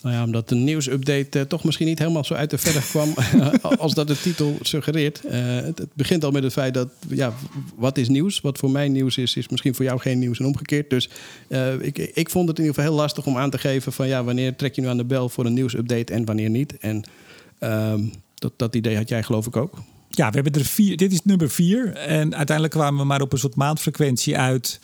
Nou 0.02 0.16
ja, 0.16 0.24
omdat 0.24 0.50
de 0.50 0.56
nieuwsupdate 0.56 1.40
uh, 1.40 1.46
toch 1.46 1.64
misschien 1.64 1.88
niet 1.88 2.00
helemaal 2.00 2.24
zo 2.24 2.34
uit 2.34 2.50
de 2.50 2.58
verf 2.58 2.90
kwam 2.90 3.14
als 3.78 3.94
dat 3.94 4.08
de 4.08 4.20
titel 4.22 4.58
suggereert. 4.62 5.22
Uh, 5.26 5.32
het, 5.46 5.78
het, 5.78 5.90
begint 5.94 6.24
al 6.24 6.32
met 6.32 6.44
het 6.44 6.54
feit 6.54 6.74
dat, 6.74 6.90
ja, 7.08 7.34
wat 7.76 7.98
is 7.98 8.08
nieuws? 8.08 8.42
Wat 8.42 8.58
voor 8.58 8.72
mij 8.72 8.88
nieuws 8.88 9.18
is, 9.18 9.36
is 9.36 9.50
misschien 9.50 9.76
voor 9.76 9.86
jou 9.86 10.00
geen 10.00 10.20
nieuws 10.20 10.40
en 10.40 10.46
omgekeerd. 10.46 10.90
Dus 10.90 11.10
uh, 11.48 11.82
ik, 11.82 11.98
ik 11.98 12.30
vond 12.30 12.48
het 12.48 12.58
in 12.58 12.64
ieder 12.64 12.80
geval 12.80 12.92
heel 12.92 13.02
lastig 13.02 13.26
om 13.26 13.38
aan 13.38 13.50
te 13.50 13.58
geven 13.58 13.94
van, 13.94 14.08
ja, 14.08 14.24
wanneer 14.24 14.56
trek 14.56 14.76
je 14.76 14.82
nu 14.82 14.88
aan 14.88 14.98
de 14.98 15.06
bel 15.06 15.30
voor 15.30 15.46
een 15.46 15.54
nieuwsupdate 15.54 16.14
en 16.14 16.26
wanneer 16.26 16.50
niet? 16.50 16.78
En 16.78 17.04
dat, 18.36 18.54
dat 18.56 18.76
idee 18.76 18.96
had 18.96 19.10
jij 19.10 19.24
geloof 19.24 19.48
ik 19.48 19.56
ook. 19.56 19.84
Ja, 20.10 20.30
we 20.30 20.34
hebben 20.34 20.54
er 20.54 20.66
vier. 20.66 20.98
Dit 20.98 21.12
is 21.12 21.22
nummer 21.24 21.50
vier. 21.50 21.94
En 21.96 22.36
uiteindelijk 22.36 22.76
kwamen 22.76 23.00
we 23.00 23.06
maar 23.06 23.22
op 23.22 23.34
een 23.34 23.40
soort 23.40 23.56
maandfrequentie 23.56 24.38
uit. 24.38 24.80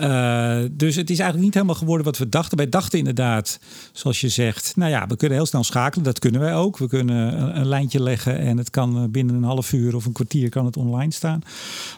Uh, 0.00 0.60
dus 0.70 0.96
het 0.96 1.10
is 1.10 1.18
eigenlijk 1.18 1.44
niet 1.44 1.54
helemaal 1.54 1.74
geworden 1.74 2.06
wat 2.06 2.18
we 2.18 2.28
dachten. 2.28 2.56
Wij 2.56 2.68
dachten 2.68 2.98
inderdaad, 2.98 3.58
zoals 3.92 4.20
je 4.20 4.28
zegt, 4.28 4.76
nou 4.76 4.90
ja, 4.90 5.06
we 5.06 5.16
kunnen 5.16 5.36
heel 5.36 5.46
snel 5.46 5.64
schakelen. 5.64 6.04
Dat 6.04 6.18
kunnen 6.18 6.40
wij 6.40 6.54
ook. 6.54 6.78
We 6.78 6.88
kunnen 6.88 7.42
een, 7.42 7.60
een 7.60 7.66
lijntje 7.66 8.02
leggen 8.02 8.38
en 8.38 8.58
het 8.58 8.70
kan 8.70 9.10
binnen 9.10 9.34
een 9.34 9.42
half 9.42 9.72
uur 9.72 9.94
of 9.94 10.06
een 10.06 10.12
kwartier 10.12 10.48
kan 10.48 10.64
het 10.64 10.76
online 10.76 11.12
staan. 11.12 11.40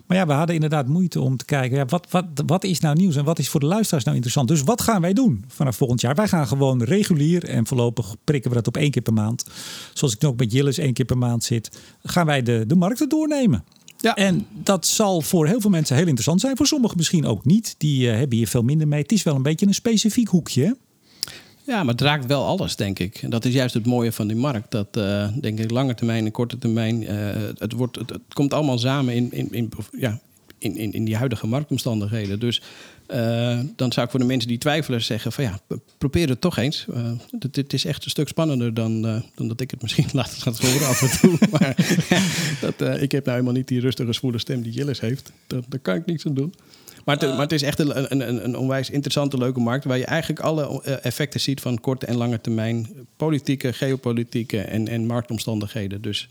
Maar 0.07 0.17
ja, 0.17 0.27
we 0.27 0.33
hadden 0.33 0.55
inderdaad 0.55 0.87
moeite 0.87 1.21
om 1.21 1.37
te 1.37 1.45
kijken, 1.45 1.77
ja, 1.77 1.85
wat, 1.85 2.07
wat, 2.11 2.25
wat 2.47 2.65
is 2.65 2.81
nou 2.81 2.97
nieuws 2.97 3.17
en 3.17 3.25
wat 3.25 3.39
is 3.39 3.49
voor 3.49 3.61
de 3.61 3.67
luisteraars 3.67 4.05
nou 4.05 4.17
interessant? 4.17 4.49
Dus 4.49 4.63
wat 4.63 4.83
gaan 4.83 5.01
wij 5.01 5.13
doen 5.13 5.45
vanaf 5.49 5.77
volgend 5.77 6.01
jaar? 6.01 6.15
Wij 6.15 6.29
gaan 6.29 6.47
gewoon 6.47 6.83
regulier 6.83 7.45
en 7.45 7.67
voorlopig 7.67 8.15
prikken 8.25 8.51
we 8.51 8.57
dat 8.57 8.67
op 8.67 8.77
één 8.77 8.91
keer 8.91 9.03
per 9.03 9.13
maand. 9.13 9.45
Zoals 9.93 10.15
ik 10.15 10.23
nu 10.23 10.29
ook 10.29 10.39
met 10.39 10.53
Jillis 10.53 10.79
één 10.79 10.93
keer 10.93 11.05
per 11.05 11.19
maand 11.19 11.45
zit, 11.45 11.81
gaan 12.03 12.27
wij 12.27 12.43
de, 12.43 12.65
de 12.67 12.77
markten 12.77 13.09
doornemen. 13.09 13.65
Ja. 14.01 14.17
En 14.17 14.47
dat 14.63 14.87
zal 14.87 15.21
voor 15.21 15.47
heel 15.47 15.61
veel 15.61 15.71
mensen 15.71 15.97
heel 15.97 16.05
interessant 16.05 16.41
zijn. 16.41 16.57
Voor 16.57 16.67
sommigen 16.67 16.97
misschien 16.97 17.27
ook 17.27 17.45
niet. 17.45 17.75
Die 17.79 18.07
uh, 18.07 18.17
hebben 18.17 18.37
hier 18.37 18.49
veel 18.49 18.63
minder 18.63 18.89
mee. 18.89 19.03
Het 19.03 19.13
is 19.13 19.23
wel 19.23 19.35
een 19.35 19.43
beetje 19.43 19.67
een 19.67 19.75
specifiek 19.75 20.29
hoekje. 20.29 20.65
Hè? 20.65 20.73
Ja, 21.65 21.83
maar 21.83 21.93
het 21.93 22.01
raakt 22.01 22.27
wel 22.27 22.47
alles, 22.47 22.77
denk 22.77 22.99
ik. 22.99 23.23
En 23.23 23.31
dat 23.31 23.45
is 23.45 23.53
juist 23.55 23.75
het 23.75 23.87
mooie 23.87 24.13
van 24.13 24.27
die 24.27 24.37
markt. 24.37 24.71
Dat, 24.71 24.97
uh, 24.97 25.29
denk 25.41 25.59
ik, 25.59 25.71
lange 25.71 25.95
termijn 25.95 26.25
en 26.25 26.31
korte 26.31 26.59
termijn... 26.59 27.03
Uh, 27.03 27.11
het, 27.59 27.73
wordt, 27.73 27.97
het, 27.97 28.11
het, 28.11 28.21
komt 28.33 28.55
allemaal 28.55 28.79
samen 28.79 29.15
in, 29.15 29.33
in, 29.33 29.53
in, 29.53 29.71
ja, 29.99 30.21
in, 30.61 30.77
in, 30.77 30.93
in 30.93 31.05
die 31.05 31.17
huidige 31.17 31.47
marktomstandigheden. 31.47 32.41
Dus 32.41 32.63
uh, 33.09 33.61
dan 33.77 33.93
zou 33.93 34.05
ik 34.05 34.11
voor 34.11 34.21
de 34.21 34.27
mensen 34.27 34.49
die 34.49 34.59
twijfelen 34.59 35.03
zeggen 35.03 35.33
van 35.33 35.45
ja, 35.45 35.59
probeer 35.99 36.29
het 36.29 36.41
toch 36.41 36.57
eens. 36.57 36.87
Uh, 36.91 37.13
het, 37.53 37.73
is 37.73 37.85
echt 37.85 38.05
een 38.05 38.11
stuk 38.11 38.29
spannender 38.29 38.75
dan, 38.75 39.07
uh, 39.07 39.21
dan 39.35 39.49
dat 39.49 39.61
ik 39.61 39.71
het 39.71 39.83
misschien 39.83 40.07
laat 40.21 40.31
gaan 40.31 40.55
horen 40.61 40.87
af 40.87 41.03
en 41.03 41.21
toe. 41.21 41.39
maar 41.59 41.77
dat, 42.61 43.03
ik 43.03 43.13
heb 43.13 43.25
nou 43.25 43.37
helemaal 43.37 43.53
niet 43.53 43.69
die 43.69 43.81
rustige, 43.81 44.13
zwoele 44.13 44.39
stem 44.39 44.63
die 44.63 44.73
Jillis 44.73 45.01
heeft. 45.01 45.33
Daar 45.47 45.81
kan 45.83 45.95
ik 45.95 46.07
niets 46.07 46.27
aan 46.27 46.35
doen. 46.35 46.55
Maar 47.05 47.19
het, 47.19 47.29
maar 47.29 47.41
het 47.41 47.53
is 47.53 47.63
echt 47.63 47.79
een, 47.79 48.13
een, 48.13 48.45
een, 48.45 48.57
onwijs 48.57 48.91
interessante, 48.91 49.39
leuke 49.39 49.61
markt... 49.61 49.85
waar 49.85 49.99
je 49.99 50.05
eigenlijk 50.05 50.41
alle 50.41 50.83
effecten 50.83 51.41
ziet 51.41 51.61
van 51.61 51.81
korte 51.81 52.07
en 52.07 52.17
lange 52.17 52.41
termijn... 52.41 52.89
politieke, 53.17 53.73
geopolitieke 53.73 54.61
en, 54.61 54.89
en 54.89 55.07
marktomstandigheden. 55.07 56.03
Dus 56.03 56.29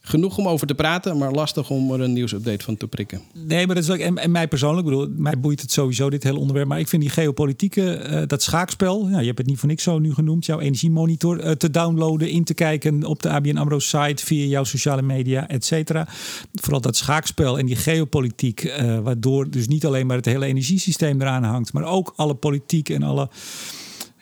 genoeg 0.00 0.38
om 0.38 0.48
over 0.48 0.66
te 0.66 0.74
praten, 0.74 1.18
maar 1.18 1.32
lastig 1.32 1.70
om 1.70 1.92
er 1.92 2.00
een 2.00 2.12
nieuwsupdate 2.12 2.64
van 2.64 2.76
te 2.76 2.86
prikken. 2.86 3.20
Nee, 3.32 3.66
maar 3.66 3.74
dat 3.74 3.84
is 3.84 3.90
ook, 3.90 3.98
en, 3.98 4.30
mij 4.30 4.48
persoonlijk, 4.48 4.86
bedoel, 4.86 5.08
mij 5.16 5.40
boeit 5.40 5.60
het 5.60 5.72
sowieso 5.72 6.10
dit 6.10 6.22
hele 6.22 6.38
onderwerp. 6.38 6.68
Maar 6.68 6.78
ik 6.78 6.88
vind 6.88 7.02
die 7.02 7.10
geopolitieke, 7.10 8.08
uh, 8.10 8.22
dat 8.26 8.42
schaakspel, 8.42 9.08
ja, 9.08 9.18
je 9.18 9.26
hebt 9.26 9.38
het 9.38 9.46
niet 9.46 9.58
voor 9.58 9.68
niks 9.68 9.82
zo 9.82 9.98
nu 9.98 10.14
genoemd, 10.14 10.46
jouw 10.46 10.60
energiemonitor 10.60 11.44
uh, 11.44 11.50
te 11.50 11.70
downloaden, 11.70 12.30
in 12.30 12.44
te 12.44 12.54
kijken 12.54 13.04
op 13.04 13.22
de 13.22 13.28
ABN 13.28 13.56
AMRO 13.56 13.78
site 13.78 14.24
via 14.24 14.46
jouw 14.46 14.64
sociale 14.64 15.02
media, 15.02 15.48
et 15.48 15.64
cetera. 15.64 16.08
Vooral 16.52 16.80
dat 16.80 16.96
schaakspel 16.96 17.58
en 17.58 17.66
die 17.66 17.76
geopolitiek, 17.76 18.64
uh, 18.64 18.98
waardoor 18.98 19.50
dus 19.50 19.68
niet 19.68 19.86
alleen 19.86 20.06
maar 20.06 20.16
het 20.16 20.24
hele 20.24 20.46
energiesysteem 20.46 21.20
eraan 21.20 21.44
hangt, 21.44 21.72
maar 21.72 21.84
ook 21.84 22.12
alle 22.16 22.34
politiek 22.34 22.88
en 22.88 23.02
alle 23.02 23.28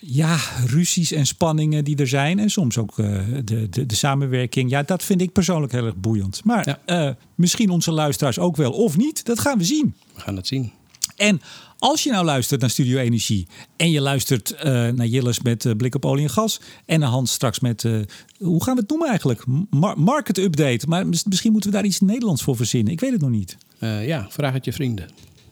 ja, 0.00 0.38
ruzies 0.66 1.12
en 1.12 1.26
spanningen 1.26 1.84
die 1.84 1.96
er 1.96 2.08
zijn. 2.08 2.38
En 2.38 2.50
soms 2.50 2.78
ook 2.78 2.98
uh, 2.98 3.20
de, 3.44 3.68
de, 3.68 3.86
de, 3.86 3.94
samenwerking. 3.94 4.70
Ja, 4.70 4.82
dat 4.82 5.02
vind 5.02 5.20
ik 5.20 5.32
persoonlijk 5.32 5.72
heel 5.72 5.86
erg 5.86 5.96
boeiend. 5.96 6.44
Maar 6.44 6.78
ja. 6.86 7.08
uh, 7.08 7.14
misschien 7.34 7.70
onze 7.70 7.92
luisteraars 7.92 8.38
ook 8.38 8.56
wel 8.56 8.72
of 8.72 8.96
niet. 8.96 9.24
Dat 9.24 9.40
gaan 9.40 9.58
we 9.58 9.64
zien. 9.64 9.94
We 10.14 10.20
gaan 10.20 10.36
het 10.36 10.46
zien. 10.46 10.72
En 11.16 11.40
als 11.78 12.02
je 12.02 12.10
nou 12.10 12.24
luistert 12.24 12.60
naar 12.60 12.70
Studio 12.70 12.98
Energie 12.98 13.46
en 13.76 13.90
je 13.90 14.00
luistert 14.00 14.54
uh, 14.56 14.62
naar 14.88 15.06
Jilles 15.06 15.42
met 15.42 15.64
uh, 15.64 15.72
Blik 15.76 15.94
op 15.94 16.04
olie 16.04 16.24
en 16.24 16.30
gas 16.30 16.60
en 16.86 17.00
naar 17.00 17.08
Hans 17.08 17.32
straks 17.32 17.60
met, 17.60 17.84
uh, 17.84 18.00
hoe 18.38 18.64
gaan 18.64 18.74
we 18.74 18.80
het 18.80 18.88
noemen 18.90 19.08
eigenlijk? 19.08 19.44
Mar 19.70 20.00
market 20.00 20.38
update. 20.38 20.86
Maar 20.88 21.06
misschien 21.06 21.52
moeten 21.52 21.70
we 21.70 21.76
daar 21.76 21.86
iets 21.86 22.00
Nederlands 22.00 22.42
voor 22.42 22.56
verzinnen. 22.56 22.92
Ik 22.92 23.00
weet 23.00 23.12
het 23.12 23.20
nog 23.20 23.30
niet. 23.30 23.56
ja, 23.80 24.26
vraag 24.30 24.52
het 24.52 24.64
je 24.64 24.72
vrienden. 24.72 25.08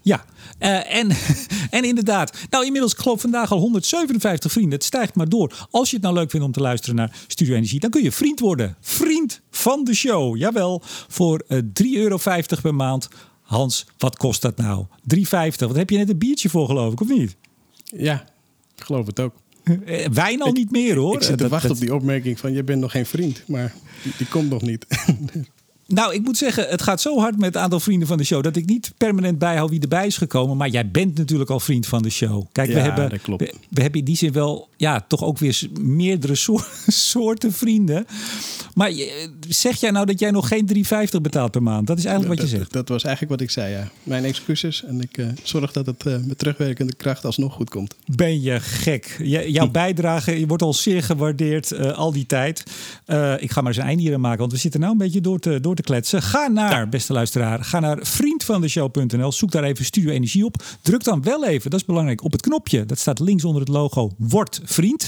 Ja, 0.07 0.25
uh, 0.61 0.95
en, 0.95 1.11
en 1.79 1.85
inderdaad. 1.85 2.37
Nou, 2.51 2.65
inmiddels 2.65 2.95
geloof 2.95 3.21
vandaag 3.21 3.53
al 3.53 3.59
157 3.59 4.53
vrienden. 4.53 4.73
Het 4.73 4.85
stijgt 4.85 5.15
maar 5.15 5.29
door. 5.29 5.67
Als 5.71 5.91
je 5.91 5.97
het 5.97 6.05
nou 6.05 6.15
leuk 6.17 6.31
vindt 6.31 6.47
om 6.47 6.53
te 6.53 6.61
luisteren 6.61 6.97
naar 6.97 7.17
Studio 7.27 7.55
Energie, 7.55 7.81
dan 7.81 7.91
kun 7.91 8.03
je 8.03 8.13
vriend 8.13 8.41
worden. 8.41 8.77
Vriend 8.81 9.41
van 9.51 9.85
de 9.85 9.95
show. 9.95 10.37
Jawel, 10.37 10.83
voor 11.09 11.43
uh, 11.49 11.59
3,50 11.59 11.67
euro 11.93 12.19
per 12.63 12.75
maand. 12.75 13.09
Hans, 13.43 13.87
wat 13.99 14.17
kost 14.17 14.43
dat 14.43 14.57
nou? 14.57 14.85
3,50. 15.15 15.27
Wat 15.59 15.77
heb 15.77 15.91
je 15.91 15.97
net 15.97 16.09
een 16.09 16.19
biertje 16.19 16.49
voor, 16.49 16.67
geloof 16.67 16.93
ik, 16.93 17.01
of 17.01 17.09
niet? 17.09 17.37
Ja, 17.85 18.25
ik 18.77 18.83
geloof 18.83 19.07
het 19.07 19.21
ook. 19.21 19.35
Wijn 20.13 20.43
al 20.43 20.49
ik, 20.49 20.55
niet 20.55 20.71
meer 20.71 20.97
hoor. 20.97 21.15
Ik 21.15 21.23
zit 21.23 21.39
te 21.39 21.49
wachten 21.49 21.71
op 21.71 21.79
die 21.79 21.95
opmerking 21.95 22.39
van 22.39 22.53
je 22.53 22.65
bent 22.65 22.81
nog 22.81 22.91
geen 22.91 23.07
vriend, 23.07 23.43
maar 23.47 23.75
die, 24.03 24.13
die 24.19 24.27
komt 24.27 24.51
nog 24.51 24.63
niet. 24.63 24.87
Nou, 25.89 26.15
ik 26.15 26.23
moet 26.23 26.37
zeggen, 26.37 26.69
het 26.69 26.83
gaat 26.83 27.01
zo 27.01 27.19
hard 27.19 27.37
met 27.37 27.55
het 27.55 27.63
aantal 27.63 27.81
vrienden 27.81 28.09
van 28.09 28.17
de 28.17 28.25
show 28.25 28.43
dat 28.43 28.57
ik 28.57 28.67
niet 28.67 28.93
permanent 28.97 29.39
bijhoud 29.39 29.71
wie 29.71 29.81
erbij 29.81 30.07
is 30.07 30.17
gekomen. 30.17 30.57
Maar 30.57 30.69
jij 30.69 30.91
bent 30.91 31.19
natuurlijk 31.19 31.51
al 31.51 31.61
vriend 31.61 31.87
van 31.87 32.03
de 32.03 32.11
show. 32.11 32.45
Kijk, 32.53 32.69
ja, 32.69 32.75
we, 32.75 32.81
hebben, 32.81 33.11
dat 33.11 33.21
klopt. 33.21 33.43
We, 33.43 33.55
we, 33.71 33.83
hebben 33.83 34.01
in 34.01 34.07
die 34.07 34.17
zin 34.17 34.33
wel, 34.33 34.69
ja, 34.77 35.05
toch 35.09 35.23
ook 35.23 35.39
weer 35.39 35.69
meerdere 35.81 36.35
soort, 36.45 36.69
soorten 36.87 37.53
vrienden. 37.53 38.07
Maar 38.75 38.93
zeg 39.49 39.81
jij 39.81 39.91
nou 39.91 40.07
dat 40.07 40.19
jij 40.19 40.31
nog 40.31 40.49
geen 40.49 40.69
3,50 40.75 41.21
betaalt 41.23 41.51
per 41.51 41.63
maand? 41.63 41.87
Dat 41.87 41.99
is 41.99 42.05
eigenlijk 42.05 42.35
wat 42.35 42.43
dat, 42.43 42.53
je 42.53 42.59
zegt. 42.59 42.73
Dat 42.73 42.89
was 42.89 43.05
eigenlijk 43.05 43.35
wat 43.35 43.43
ik 43.49 43.51
zei, 43.51 43.73
ja. 43.73 43.91
Mijn 44.03 44.25
excuses 44.25 44.85
en 44.85 45.01
ik 45.01 45.19
uh, 45.19 45.29
zorg 45.43 45.73
dat 45.73 45.87
het 45.87 46.05
uh, 46.07 46.17
met 46.25 46.39
terugwerkende 46.39 46.95
kracht 46.95 47.25
alsnog 47.25 47.55
goed 47.55 47.71
komt. 47.71 47.95
Ben 48.07 48.43
je 48.43 48.61
gek? 48.61 49.17
Jouw 49.47 49.71
bijdrage 49.71 50.41
je 50.41 50.47
wordt 50.47 50.63
al 50.63 50.75
zeer 50.75 51.03
gewaardeerd 51.03 51.73
uh, 51.73 51.93
al 51.93 52.13
die 52.13 52.27
tijd. 52.27 52.63
ik 53.39 53.51
ga 53.51 53.61
maar 53.61 53.67
eens 53.67 53.77
een 53.77 53.87
einde 53.89 54.03
hier 54.03 54.15
aan 54.15 54.21
maken, 54.21 54.39
want 54.39 54.53
we 54.53 54.59
zitten 54.59 54.81
nou 54.81 54.93
een 54.93 54.99
beetje 54.99 55.21
door 55.21 55.39
te, 55.39 55.61
door 55.61 55.75
te 55.77 55.83
kletsen. 55.83 56.23
Ga 56.23 56.47
naar, 56.47 56.79
ja. 56.79 56.87
beste 56.87 57.13
luisteraar, 57.13 57.65
ga 57.65 57.81
naar 57.81 57.99
vriendvandeshow.nl. 58.01 59.33
Zoek 59.33 59.51
daar 59.51 59.65
even 59.65 59.85
Studio 59.85 60.11
Energie 60.11 60.45
op. 60.45 60.63
Druk 60.83 61.05
dan 61.05 61.23
wel 61.23 61.47
even, 61.47 61.71
dat 61.71 61.81
is 61.81 61.87
belangrijk, 61.87 62.25
op 62.25 62.33
het 62.33 62.43
knopje. 62.43 62.87
Dat 62.87 62.99
staat 62.99 63.19
links 63.19 63.45
onder 63.45 63.61
het 63.61 63.71
logo 63.71 64.11
Word 64.19 64.61
Vriend. 64.65 65.03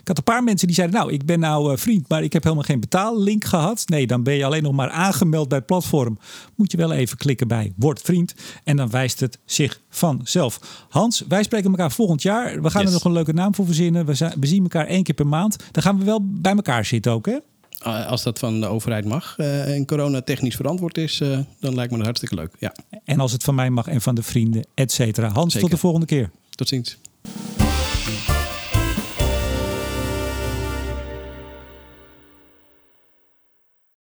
Ik 0.00 0.08
had 0.08 0.18
een 0.18 0.24
paar 0.24 0.44
mensen 0.44 0.66
die 0.66 0.76
zeiden, 0.76 0.96
nou, 0.96 1.12
ik 1.12 1.24
ben 1.24 1.40
nou 1.40 1.72
uh, 1.72 1.78
vriend, 1.78 2.08
maar 2.08 2.22
ik 2.22 2.32
heb 2.32 2.42
helemaal 2.42 2.64
geen 2.64 2.80
betaallink 2.80 3.44
gehad. 3.44 3.82
Nee, 3.86 4.06
dan 4.06 4.22
ben 4.22 4.34
je 4.34 4.44
alleen 4.44 4.62
nog 4.62 4.72
maar 4.72 4.90
aangemeld 4.90 5.48
bij 5.48 5.58
het 5.58 5.66
platform. 5.66 6.18
Moet 6.54 6.70
je 6.70 6.76
wel 6.76 6.92
even 6.92 7.16
klikken 7.16 7.48
bij 7.48 7.72
Word 7.76 8.00
Vriend. 8.00 8.34
En 8.64 8.76
dan 8.76 8.90
wijst 8.90 9.20
het 9.20 9.38
zich 9.44 9.80
vanzelf. 9.88 10.86
Hans, 10.88 11.24
wij 11.28 11.42
spreken 11.42 11.70
elkaar 11.70 11.92
volgend 11.92 12.22
jaar. 12.22 12.62
We 12.62 12.70
gaan 12.70 12.82
yes. 12.82 12.90
er 12.90 12.96
nog 12.96 13.04
een 13.04 13.12
leuke 13.12 13.32
naam 13.32 13.54
voor 13.54 13.64
verzinnen. 13.64 14.06
We, 14.06 14.14
zijn, 14.14 14.32
we 14.40 14.46
zien 14.46 14.62
elkaar 14.62 14.86
één 14.86 15.02
keer 15.02 15.14
per 15.14 15.26
maand. 15.26 15.56
Dan 15.70 15.82
gaan 15.82 15.98
we 15.98 16.04
wel 16.04 16.20
bij 16.22 16.54
elkaar 16.54 16.84
zitten 16.84 17.12
ook, 17.12 17.26
hè? 17.26 17.36
Als 17.82 18.22
dat 18.22 18.38
van 18.38 18.60
de 18.60 18.66
overheid 18.66 19.04
mag 19.04 19.36
uh, 19.38 19.74
en 19.74 19.86
corona 19.86 20.22
technisch 20.22 20.56
verantwoord 20.56 20.98
is, 20.98 21.20
uh, 21.20 21.38
dan 21.60 21.74
lijkt 21.74 21.90
me 21.90 21.96
dat 21.96 22.06
hartstikke 22.06 22.34
leuk. 22.34 22.54
Ja. 22.58 22.74
En 23.04 23.20
als 23.20 23.32
het 23.32 23.44
van 23.44 23.54
mij 23.54 23.70
mag 23.70 23.86
en 23.86 24.00
van 24.00 24.14
de 24.14 24.22
vrienden, 24.22 24.66
et 24.74 24.92
cetera. 24.92 25.28
Hans, 25.28 25.52
Zeker. 25.52 25.60
tot 25.60 25.70
de 25.70 25.82
volgende 25.82 26.06
keer. 26.06 26.30
Tot 26.50 26.68
ziens. 26.68 26.98